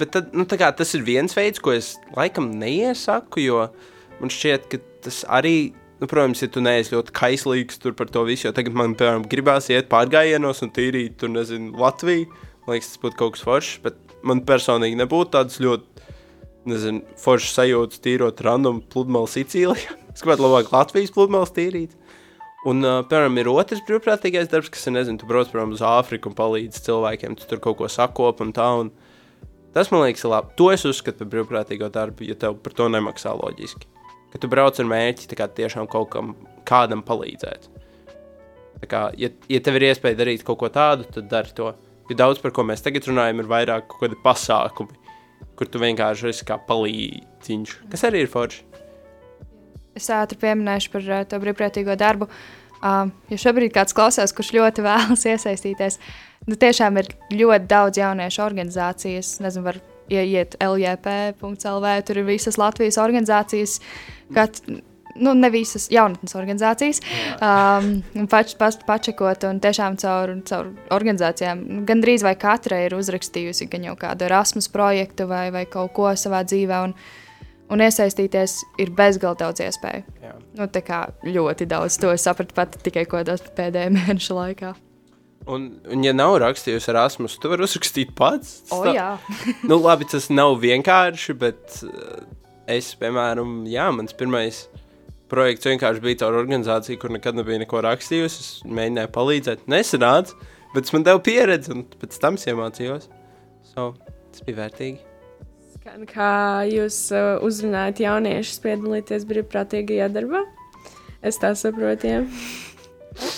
bet 0.00 0.14
tad, 0.16 0.32
nu, 0.36 0.46
tas 0.48 0.94
ir 0.96 1.04
viens 1.06 1.36
veids, 1.36 1.60
ko 1.60 1.74
es 1.74 1.94
laikam 2.16 2.50
neiesaku, 2.60 3.42
jo 3.44 3.64
man 4.20 4.32
šķiet, 4.32 4.68
ka 4.72 4.80
tas 5.04 5.24
arī 5.28 5.74
Nu, 6.02 6.08
protams, 6.10 6.40
ja 6.42 6.50
tu 6.50 6.60
neesi 6.60 6.90
ļoti 6.92 7.12
kaislīgs 7.14 7.78
par 7.96 8.08
to 8.12 8.24
visu, 8.26 8.48
jo 8.48 8.50
tagad 8.52 8.74
man, 8.76 8.96
piemēram, 8.98 9.22
gribās 9.30 9.70
iet 9.70 9.86
pārgājienos 9.92 10.64
un 10.66 10.72
tīrīt, 10.74 11.14
tur, 11.20 11.30
nezinu, 11.32 11.70
Latviju. 11.80 12.26
Man 12.66 12.74
liekas, 12.74 12.90
tas 12.90 13.00
būtu 13.00 13.16
kaut 13.20 13.36
kas 13.36 13.44
foršs, 13.46 13.78
bet 13.84 14.16
man 14.26 14.42
personīgi 14.44 14.98
nebūtu 14.98 15.32
tāds 15.36 15.60
ļoti, 15.62 16.10
nezinu, 16.68 17.04
foršs 17.22 17.54
sajūta 17.56 18.02
tīrot 18.04 18.42
random 18.44 18.82
pludmali 18.90 19.30
Sicīlijā. 19.32 19.96
Es 20.14 20.20
gribētu 20.22 20.44
labāk 20.44 20.74
Latvijas 20.74 21.14
pludmales 21.14 21.54
tīrīt. 21.54 21.94
Un, 22.64 22.80
uh, 22.80 23.02
piemēram, 23.08 23.40
ir 23.42 23.50
otrs 23.52 23.82
brīvprātīgais 23.84 24.48
darbs, 24.52 24.70
kas 24.72 24.86
ir, 24.88 24.96
nezinu, 24.96 25.20
tu 25.20 25.28
brauc, 25.28 25.50
piemēram, 25.52 25.74
uz 25.76 25.82
Āfriku 25.84 26.30
un 26.30 26.38
palīdzi 26.38 26.84
cilvēkiem, 26.86 27.36
tu 27.36 27.48
tur 27.50 27.60
kaut 27.64 27.80
ko 27.82 27.90
sakop 27.92 28.40
un 28.40 28.54
tā. 28.56 28.70
Un 28.80 28.92
tas 29.76 29.92
man 29.92 30.06
liekas 30.06 30.24
labi. 30.30 30.54
To 30.60 30.70
es 30.72 30.86
uzskatu 30.88 31.24
par 31.24 31.34
brīvprātīgo 31.34 31.92
darbu, 31.92 32.24
ja 32.24 32.38
tev 32.40 32.56
par 32.64 32.76
to 32.78 32.88
nemaksā 32.92 33.36
loģiski 33.36 33.92
ka 34.34 34.40
tu 34.42 34.50
brauc 34.50 34.80
ar 34.82 34.88
mērķi 34.90 35.36
kā, 35.38 35.46
tiešām 35.46 35.86
kaut 35.90 36.10
kam, 36.10 36.34
kādam 36.66 37.04
palīdzēt. 37.06 37.68
Tā 38.82 38.88
kā, 38.90 39.02
ja, 39.14 39.30
ja 39.46 39.60
tev 39.62 39.78
ir 39.78 39.86
iespēja 39.92 40.18
darīt 40.18 40.42
kaut 40.42 40.58
ko 40.58 40.70
tādu, 40.74 41.06
tad 41.14 41.30
dari 41.30 41.54
to. 41.54 41.70
Jo 42.10 42.16
daudz 42.18 42.42
par 42.42 42.52
ko 42.52 42.64
mēs 42.66 42.82
tagad 42.84 43.06
runājam, 43.06 43.38
ir 43.40 43.48
vairāk 43.48 43.86
kaut 43.88 44.02
kādi 44.02 44.18
pasākumi, 44.24 44.98
kur 45.54 45.70
tu 45.70 45.80
vienkārši 45.80 46.32
esi 46.32 46.48
kā 46.48 46.58
palīdziņš, 46.66 47.76
kas 47.94 48.04
arī 48.10 48.24
ir 48.24 48.32
forši. 48.32 48.66
Es 49.94 50.10
ātri 50.10 50.38
pieminēšu 50.42 50.92
par 50.92 51.08
uh, 51.08 51.24
to 51.28 51.40
brīvprātīgo 51.42 51.96
darbu. 51.98 52.28
Uh, 52.84 53.08
ja 53.30 53.40
šobrīd 53.40 53.72
kāds 53.74 53.96
klausās, 53.96 54.34
kurš 54.36 54.52
ļoti 54.58 54.84
vēlas 54.88 55.26
iesaistīties, 55.30 56.00
nu 56.50 56.58
tiešām 56.60 57.00
ir 57.00 57.12
ļoti 57.32 57.68
daudz 57.70 58.00
jauniešu 58.02 58.42
organizācijas, 58.44 59.38
nezinu, 59.44 59.68
var 59.70 59.80
ieiet 60.12 60.58
LJP.CLV, 60.60 61.94
tur 62.04 62.20
ir 62.20 62.26
visas 62.28 62.58
Latvijas 62.60 62.98
organizācijas, 63.00 63.78
kat, 64.34 64.60
nu, 65.16 65.32
ne 65.38 65.50
visas 65.54 65.86
jaunatnes 65.92 66.36
organizācijas, 66.36 67.00
um, 67.38 68.26
pač, 68.28 68.52
pač, 68.60 68.78
pačekot 68.84 69.46
un 69.48 69.62
tiešām 69.64 69.96
caur, 70.02 70.34
caur 70.48 70.70
organizācijām. 70.94 71.64
Gan 71.88 72.04
drīz 72.04 72.26
vai 72.26 72.34
katra 72.40 72.84
ir 72.84 72.98
uzrakstījusi 72.98 73.70
gan 73.72 73.88
jau 73.88 73.96
kādu 74.00 74.28
Erasmus 74.28 74.68
projektu 74.72 75.28
vai, 75.30 75.46
vai 75.54 75.64
kaut 75.70 75.94
ko 75.96 76.12
savā 76.18 76.44
dzīvē. 76.44 76.84
Un, 76.90 76.96
un 77.72 77.82
iesaistīties 77.84 78.56
ir 78.82 78.92
bezgalīgi 78.96 79.40
daudz 79.42 79.62
iespēju. 79.64 80.16
Jā. 80.22 80.34
Nu, 80.58 80.66
ļoti 81.26 81.68
daudz. 81.70 81.98
To 82.02 82.12
es 82.14 82.24
sapratu 82.26 82.56
pat 82.56 82.76
tikai 82.84 83.06
pēdējā 83.56 83.92
mēneša 83.98 84.38
laikā. 84.40 84.74
Un, 85.50 85.66
un, 85.92 86.04
ja 86.06 86.14
nav 86.16 86.38
rakstījusi 86.40 86.88
Erasmus, 86.88 87.36
tu 87.40 87.50
vari 87.52 87.66
uzrakstīt 87.66 88.14
pats. 88.16 88.62
O, 88.72 88.80
tā, 88.86 88.94
jā, 88.96 89.10
nu, 89.68 89.76
labi, 89.76 90.08
tas 90.08 90.30
nav 90.32 90.56
vienkārši, 90.62 91.36
bet 91.36 91.82
uh, 91.84 92.22
es, 92.70 92.94
piemēram, 93.00 93.58
jā, 93.68 93.90
mans 93.92 94.16
pirmais 94.16 94.64
projekts 95.28 95.68
vienkārši 95.68 96.04
bija 96.04 96.22
caur 96.24 96.38
organizāciju, 96.40 97.00
kur 97.02 97.12
nekad 97.12 97.36
nebija 97.36 97.60
neko 97.60 97.84
rakstījusi. 97.84 98.40
Es 98.40 98.50
mēģināju 98.64 99.12
palīdzēt, 99.12 99.68
nesanāca, 99.72 100.38
bet 100.72 100.86
tas 100.86 100.96
man 100.96 101.04
deva 101.04 101.20
pieredzi, 101.24 101.74
un 101.76 101.84
pēc 102.00 102.20
tam 102.22 102.40
es 102.40 102.48
iemācījos. 102.48 103.10
So, 103.74 103.92
tas 104.32 104.46
bija 104.48 104.64
vērtīgi. 104.64 105.13
Skan, 105.84 106.06
kā 106.08 106.64
jūs 106.64 106.96
uh, 107.12 107.42
uzrunājat 107.44 107.98
jauniešus 108.00 108.62
piedalīties 108.64 109.26
brīvprātīgajā 109.28 110.06
darbā? 110.14 110.40
Es 111.20 111.36
tā 111.42 111.50
saprotu, 111.60 112.08
jā. 112.08 112.22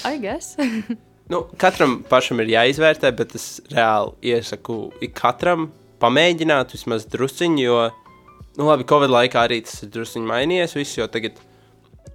I 0.07 0.21
guess. 0.23 0.55
Nu, 1.33 1.41
katram 1.59 1.97
pašam 2.07 2.39
ir 2.45 2.53
jāizvērtē, 2.53 3.11
bet 3.19 3.35
es 3.35 3.49
reāli 3.73 4.31
iesaku 4.31 4.93
ikam 5.03 5.65
pamēģināt 5.99 6.77
vismaz 6.77 7.09
drusciņu, 7.11 7.65
jo, 7.65 7.83
nu, 8.61 8.69
labi, 8.69 8.87
Covid 8.87 9.11
laikā 9.11 9.43
arī 9.49 9.65
tas 9.67 9.83
ir 9.83 9.91
drusciņi 9.97 10.31
mainījies. 10.31 10.79
Viss, 10.79 11.01
jo 11.01 11.11
tagad, 11.11 11.43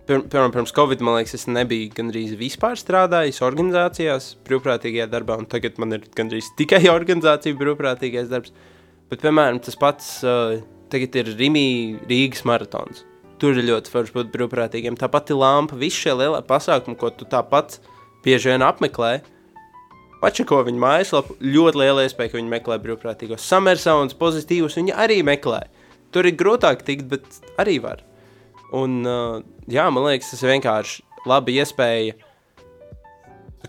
pir 0.08 0.24
piemēram, 0.24 0.56
pirms 0.56 0.72
Covid, 0.80 1.04
man 1.04 1.20
liekas, 1.20 1.42
es 1.42 1.48
nebiju 1.52 1.92
gandrīz 1.98 2.38
vispār 2.40 2.80
strādājis 2.80 3.44
organizācijās, 3.44 4.38
brīvprātīgajā 4.48 5.12
darbā, 5.12 5.42
un 5.44 5.52
tagad 5.52 5.76
man 5.84 6.00
ir 6.00 6.08
gandrīz 6.16 6.54
tikai 6.56 6.86
organizācija, 7.00 7.60
brīvprātīgais 7.60 8.32
darbs. 8.32 8.56
Bet, 9.12 9.20
piemēram, 9.20 9.60
tas 9.60 9.76
pats 9.76 10.22
uh, 10.24 10.62
tagad 10.92 11.18
ir 11.20 11.32
Rimī 11.36 11.66
Rīgas 12.08 12.46
maratons. 12.48 13.04
Tur 13.42 13.58
ir 13.58 13.68
ļoti 13.68 13.92
forši 13.92 14.16
būt 14.16 14.32
brīvprātīgiem. 14.32 14.96
Tāpat 15.00 15.34
ir 15.34 15.40
lampa, 15.42 15.76
visi 15.80 16.06
šie 16.06 16.14
lielie 16.16 16.40
pasākumi, 16.48 16.96
ko 17.00 17.10
tu 17.12 17.28
tāpat 17.28 17.80
bieži 18.24 18.54
vien 18.54 18.64
apmeklē. 18.64 19.18
Pačeko 20.22 20.62
viņa 20.68 20.80
mājaslapu, 20.80 21.36
ļoti 21.42 21.82
liela 21.82 22.06
iespēja, 22.06 22.32
ka 22.32 22.38
viņi 22.38 22.54
meklē 22.54 22.78
brīvprātīgos 22.84 23.48
samersauns, 23.52 24.16
pozitīvus, 24.20 24.78
viņi 24.78 24.94
arī 24.94 25.20
meklē. 25.26 25.64
Tur 26.14 26.30
ir 26.30 26.38
grūtāk 26.38 26.86
tikt, 26.86 27.08
bet 27.10 27.26
arī 27.60 27.80
var. 27.82 28.04
Un, 28.78 29.02
uh, 29.04 29.42
jā, 29.68 29.88
man 29.92 30.06
liekas, 30.08 30.30
tas 30.32 30.46
ir 30.46 30.54
vienkārši 30.54 31.02
laba 31.28 31.52
iespēja 31.52 32.16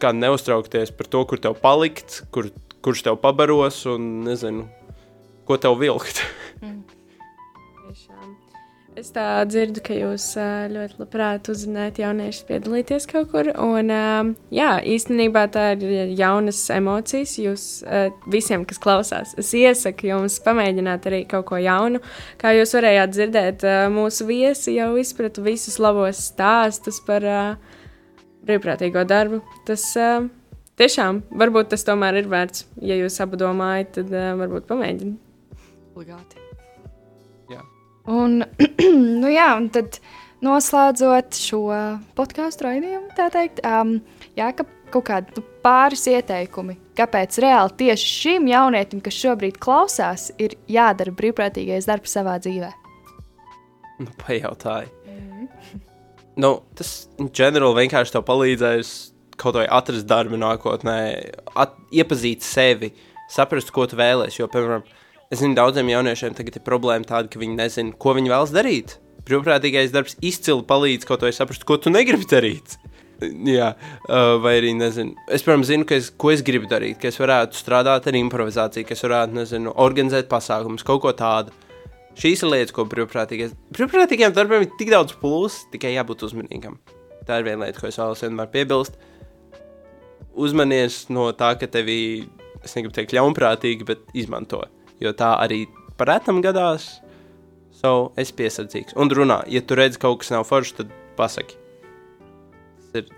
kā 0.03 0.13
neuztraukties 0.15 0.93
par 0.97 1.09
to, 1.11 1.25
kur 1.31 1.41
tev 1.43 1.57
palikt, 1.63 2.23
kur, 2.35 2.51
kurš 2.85 3.05
tev 3.09 3.19
pabaros 3.23 3.83
un 3.91 4.23
nezinu, 4.27 4.67
ko 5.49 5.61
tev 5.61 5.79
vilkt. 5.83 6.25
mm. 6.63 6.83
Es 8.93 9.09
tā 9.09 9.25
dzirdu, 9.49 9.81
ka 9.81 9.95
jūs 9.97 10.25
ļoti 10.69 10.99
labprāt 11.01 11.49
uzrunājat 11.49 12.03
jauniešus 12.03 12.45
piedalīties 12.45 13.07
kaut 13.09 13.31
kur. 13.33 13.49
Un, 13.57 13.89
jā, 14.53 14.69
īstenībā 14.85 15.47
tā 15.55 15.71
ir 15.79 16.13
jaunas 16.19 16.61
emocijas. 16.75 17.33
Jūs 17.41 17.65
visiem, 18.29 18.67
kas 18.69 18.83
klausās, 18.85 19.33
es 19.41 19.55
iesaku 19.57 20.11
jums 20.11 20.37
pamēģināt 20.45 21.09
arī 21.09 21.23
kaut 21.31 21.49
ko 21.49 21.63
jaunu. 21.63 22.03
Kā 22.37 22.53
jūs 22.53 22.77
varējāt 22.77 23.17
dzirdēt, 23.17 23.67
mūsu 23.97 24.29
viesi 24.29 24.77
jau 24.77 24.93
izprata 25.01 25.41
visus 25.49 25.81
labos 25.81 26.21
stāstus 26.29 27.01
par 27.09 27.25
brīvprātīgo 28.45 29.09
darbu. 29.09 29.41
Tas 29.65 29.89
tiešām, 30.77 31.25
varbūt 31.33 31.73
tas 31.73 31.89
tomēr 31.89 32.21
ir 32.21 32.29
vērts. 32.29 32.69
Ja 32.85 33.01
jūs 33.01 33.23
apdomājat, 33.25 34.03
tad 34.03 34.17
varbūt 34.45 34.69
pamēģiniet. 34.69 35.21
Obligāti. 35.93 36.41
Un, 38.11 38.43
nu 39.23 39.31
jā, 39.31 39.49
un 39.55 39.69
tad 39.71 40.01
noslēdzot 40.43 41.39
šo 41.39 41.63
podkāstu 42.19 42.67
raidījumu, 42.67 43.13
tā 43.15 43.29
teikt, 43.31 43.61
um, 43.67 44.01
jā, 44.39 44.49
ka 44.59 44.67
kaut 44.93 45.07
kādi 45.09 45.37
nu, 45.37 45.45
pāris 45.63 46.03
ieteikumi, 46.11 46.77
kāpēc 46.99 47.39
reāli 47.45 47.77
tieši 47.85 48.09
šim 48.17 48.49
jaunietim, 48.51 49.01
kas 49.05 49.21
šobrīd 49.23 49.61
klausās, 49.63 50.31
ir 50.43 50.57
jādara 50.71 51.15
brīvprātīgais 51.15 51.87
darbs 51.89 52.17
savā 52.19 52.35
dzīvē. 52.43 52.73
Nu, 54.03 54.11
pajautāji. 54.25 54.91
Mm. 55.07 55.47
nu, 56.43 56.53
tas 56.79 56.93
ģenerāli 57.23 57.85
vienkārši 57.85 58.17
tev 58.17 58.27
palīdzēs 58.27 58.93
kaut 59.39 59.57
vai 59.57 59.69
atrast 59.71 60.07
darbu 60.11 60.39
nākotnē, 60.39 60.99
at, 61.59 61.79
iepazīt 61.95 62.45
sevi, 62.47 62.93
saprast, 63.33 63.71
ko 63.75 63.87
tu 63.89 63.97
vēlēsies. 63.99 64.43
Jo, 64.43 64.51
piemēram, 64.53 64.85
Es 65.33 65.40
zinu, 65.40 65.57
daudziem 65.57 65.88
jauniešiem 65.88 66.35
tagad 66.37 66.59
ir 66.59 66.64
problēma 66.66 67.09
tāda, 67.09 67.31
ka 67.33 67.40
viņi 67.40 67.55
nezina, 67.57 67.95
ko 67.97 68.12
viņi 68.18 68.29
vēlas 68.29 68.51
darīt. 68.53 68.99
Brīvprātīgais 69.25 69.92
darbs 69.95 70.18
izcili 70.21 70.64
palīdz 70.68 71.07
kaut 71.09 71.23
ko 71.23 71.31
saprast, 71.33 71.62
ko 71.64 71.79
tu 71.81 71.88
negribi 71.95 72.27
darīt. 72.29 72.75
Jā, 73.57 73.71
vai 74.42 74.57
arī 74.59 74.75
nezinu. 74.77 75.14
Es, 75.33 75.45
protams, 75.47 75.71
zinu, 75.71 75.87
es, 75.97 76.11
ko 76.21 76.35
es 76.35 76.42
gribu 76.45 76.68
darīt, 76.68 76.99
ka 77.01 77.09
es 77.09 77.16
varētu 77.23 77.57
strādāt 77.57 78.11
ar 78.11 78.18
improvizāciju, 78.18 78.88
ka 78.88 78.92
es 78.92 79.05
varētu, 79.07 79.38
nezinu, 79.38 79.73
organizēt 79.87 80.29
pasākumus, 80.29 80.85
kaut 80.85 81.01
ko 81.07 81.14
tādu. 81.16 81.57
Šīs 82.18 82.45
ir 82.45 82.53
lietas, 82.53 82.75
ko 82.77 82.85
brīvprātīgais. 82.92 83.57
Brīvprātīgiem 83.73 84.37
darbiem 84.37 84.66
ir 84.66 84.77
tik 84.77 84.92
daudz 84.92 85.16
plusu, 85.23 85.64
tikai 85.73 85.95
jābūt 85.95 86.27
uzmanīgam. 86.29 86.77
Tā 87.25 87.40
ir 87.40 87.49
viena 87.49 87.64
lieta, 87.64 87.81
ko 87.81 87.88
es 87.88 87.97
vēlos 87.97 88.27
vienmēr 88.27 88.53
piebilst. 88.53 89.01
Uzmanies 90.37 91.07
no 91.09 91.31
tā, 91.33 91.55
ka 91.57 91.73
tevi, 91.73 92.29
es 92.61 92.77
negribu 92.77 92.99
teikt, 93.01 93.16
ļaunprātīgi, 93.16 93.88
bet 93.88 94.05
izmanto 94.12 94.66
jo 95.03 95.12
tā 95.17 95.35
arī 95.43 95.65
parētam 96.01 96.43
gadās. 96.45 96.97
So, 97.83 98.12
es 98.21 98.31
piesardzīgs. 98.37 98.95
Un 99.01 99.11
runā, 99.11 99.41
ja 99.51 99.62
tu 99.65 99.75
redz 99.75 99.99
kaut 99.99 100.21
kas 100.23 100.31
nav 100.31 100.45
foršs, 100.47 100.77
tad 100.79 100.93
pasaki. 101.19 101.57
Tas 102.79 103.01
ir 103.01 103.09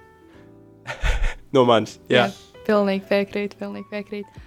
no 1.57 1.67
manis. 1.69 1.99
Jā. 2.09 2.31
jā, 2.31 2.63
pilnīgi 2.65 3.05
piekrīt, 3.11 3.59
pilnīgi 3.61 3.91
piekrīt. 3.93 4.41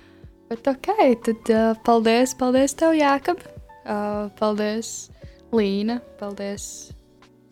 Bet 0.50 0.70
ok, 0.72 0.90
tad 1.28 1.52
uh, 1.54 1.70
paldies, 1.86 2.34
paldies 2.40 2.74
tev, 2.80 2.96
Jākab. 2.98 3.44
Uh, 3.84 4.32
paldies, 4.40 5.12
Līna. 5.54 6.00
Paldies, 6.20 6.66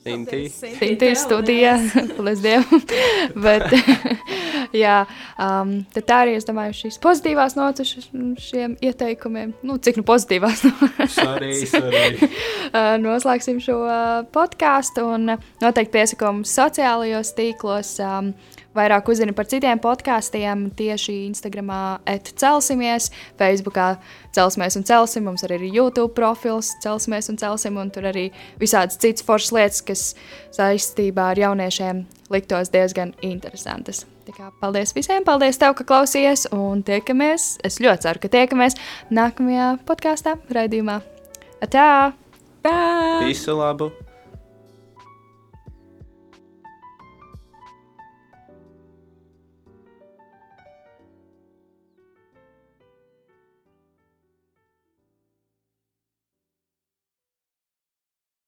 Sinti. 0.06 0.44
Sinti 0.54 1.08
ir 1.10 1.15
studijā, 1.18 1.72
paldies 2.13 2.41
Dievam. 2.44 2.82
Bet, 3.46 3.72
jā, 4.86 5.00
um, 5.41 5.72
tad 5.96 6.06
tā 6.06 6.20
arī 6.28 6.36
es 6.38 6.46
domāju, 6.46 6.76
šīs 6.78 7.00
pozitīvās 7.02 7.56
notas 7.58 7.96
šiem 8.46 8.76
ieteikumiem, 8.86 9.56
nu, 9.65 9.80
cik 9.82 9.98
nu 9.98 10.06
pozitīvās 10.06 10.62
notas. 10.68 11.18
Uh, 12.76 12.96
noslēgsim 13.00 13.62
šo 13.63 13.76
uh, 13.86 14.26
podkāstu 14.36 15.06
un 15.15 15.30
noteikti 15.62 15.94
piesakām 15.94 16.41
sociālajos 16.50 17.32
tīklos. 17.38 17.94
Um, 18.04 18.34
vairāk 18.76 19.10
uzzini 19.12 19.34
par 19.36 19.48
citiem 19.50 19.80
podkāstiem 19.82 20.68
tieši 20.78 21.16
Instagram, 21.30 21.72
atcelsimies, 22.10 23.10
Facebookā 23.40 23.96
celsimies 24.36 24.78
un 24.80 24.86
celsim. 24.88 25.26
Mums 25.30 25.46
arī 25.48 25.60
ir 25.62 25.80
YouTube 25.80 26.14
profils, 26.18 26.74
celsimies 26.84 27.32
un 27.32 27.40
celsim, 27.42 27.80
un 27.82 27.92
tur 27.94 28.10
arī 28.12 28.28
visādas 28.62 29.00
citas 29.02 29.26
foršas 29.26 29.56
lietas, 29.56 29.86
kas 29.86 30.04
saistībā 30.56 31.32
ar 31.34 31.42
jauniešiem 31.46 32.06
liktos 32.34 32.72
diezgan 32.74 33.16
interesantas. 33.26 34.06
Kā, 34.36 34.50
paldies 34.62 34.96
visiem, 34.96 35.22
paldies 35.26 35.60
tev, 35.62 35.76
ka 35.78 35.86
klausījies, 35.86 36.48
un 36.56 36.82
tiekamies. 36.86 37.60
Es 37.66 37.78
ļoti 37.84 38.08
ceru, 38.08 38.24
ka 38.24 38.32
tiekamies 38.34 38.78
nākamajā 39.14 39.76
podkāstā, 39.86 40.40
raidījumā. 40.50 40.98
Tā! 41.70 41.92
Tā! 42.66 42.80
Visu 43.22 43.54
labu! 43.60 43.94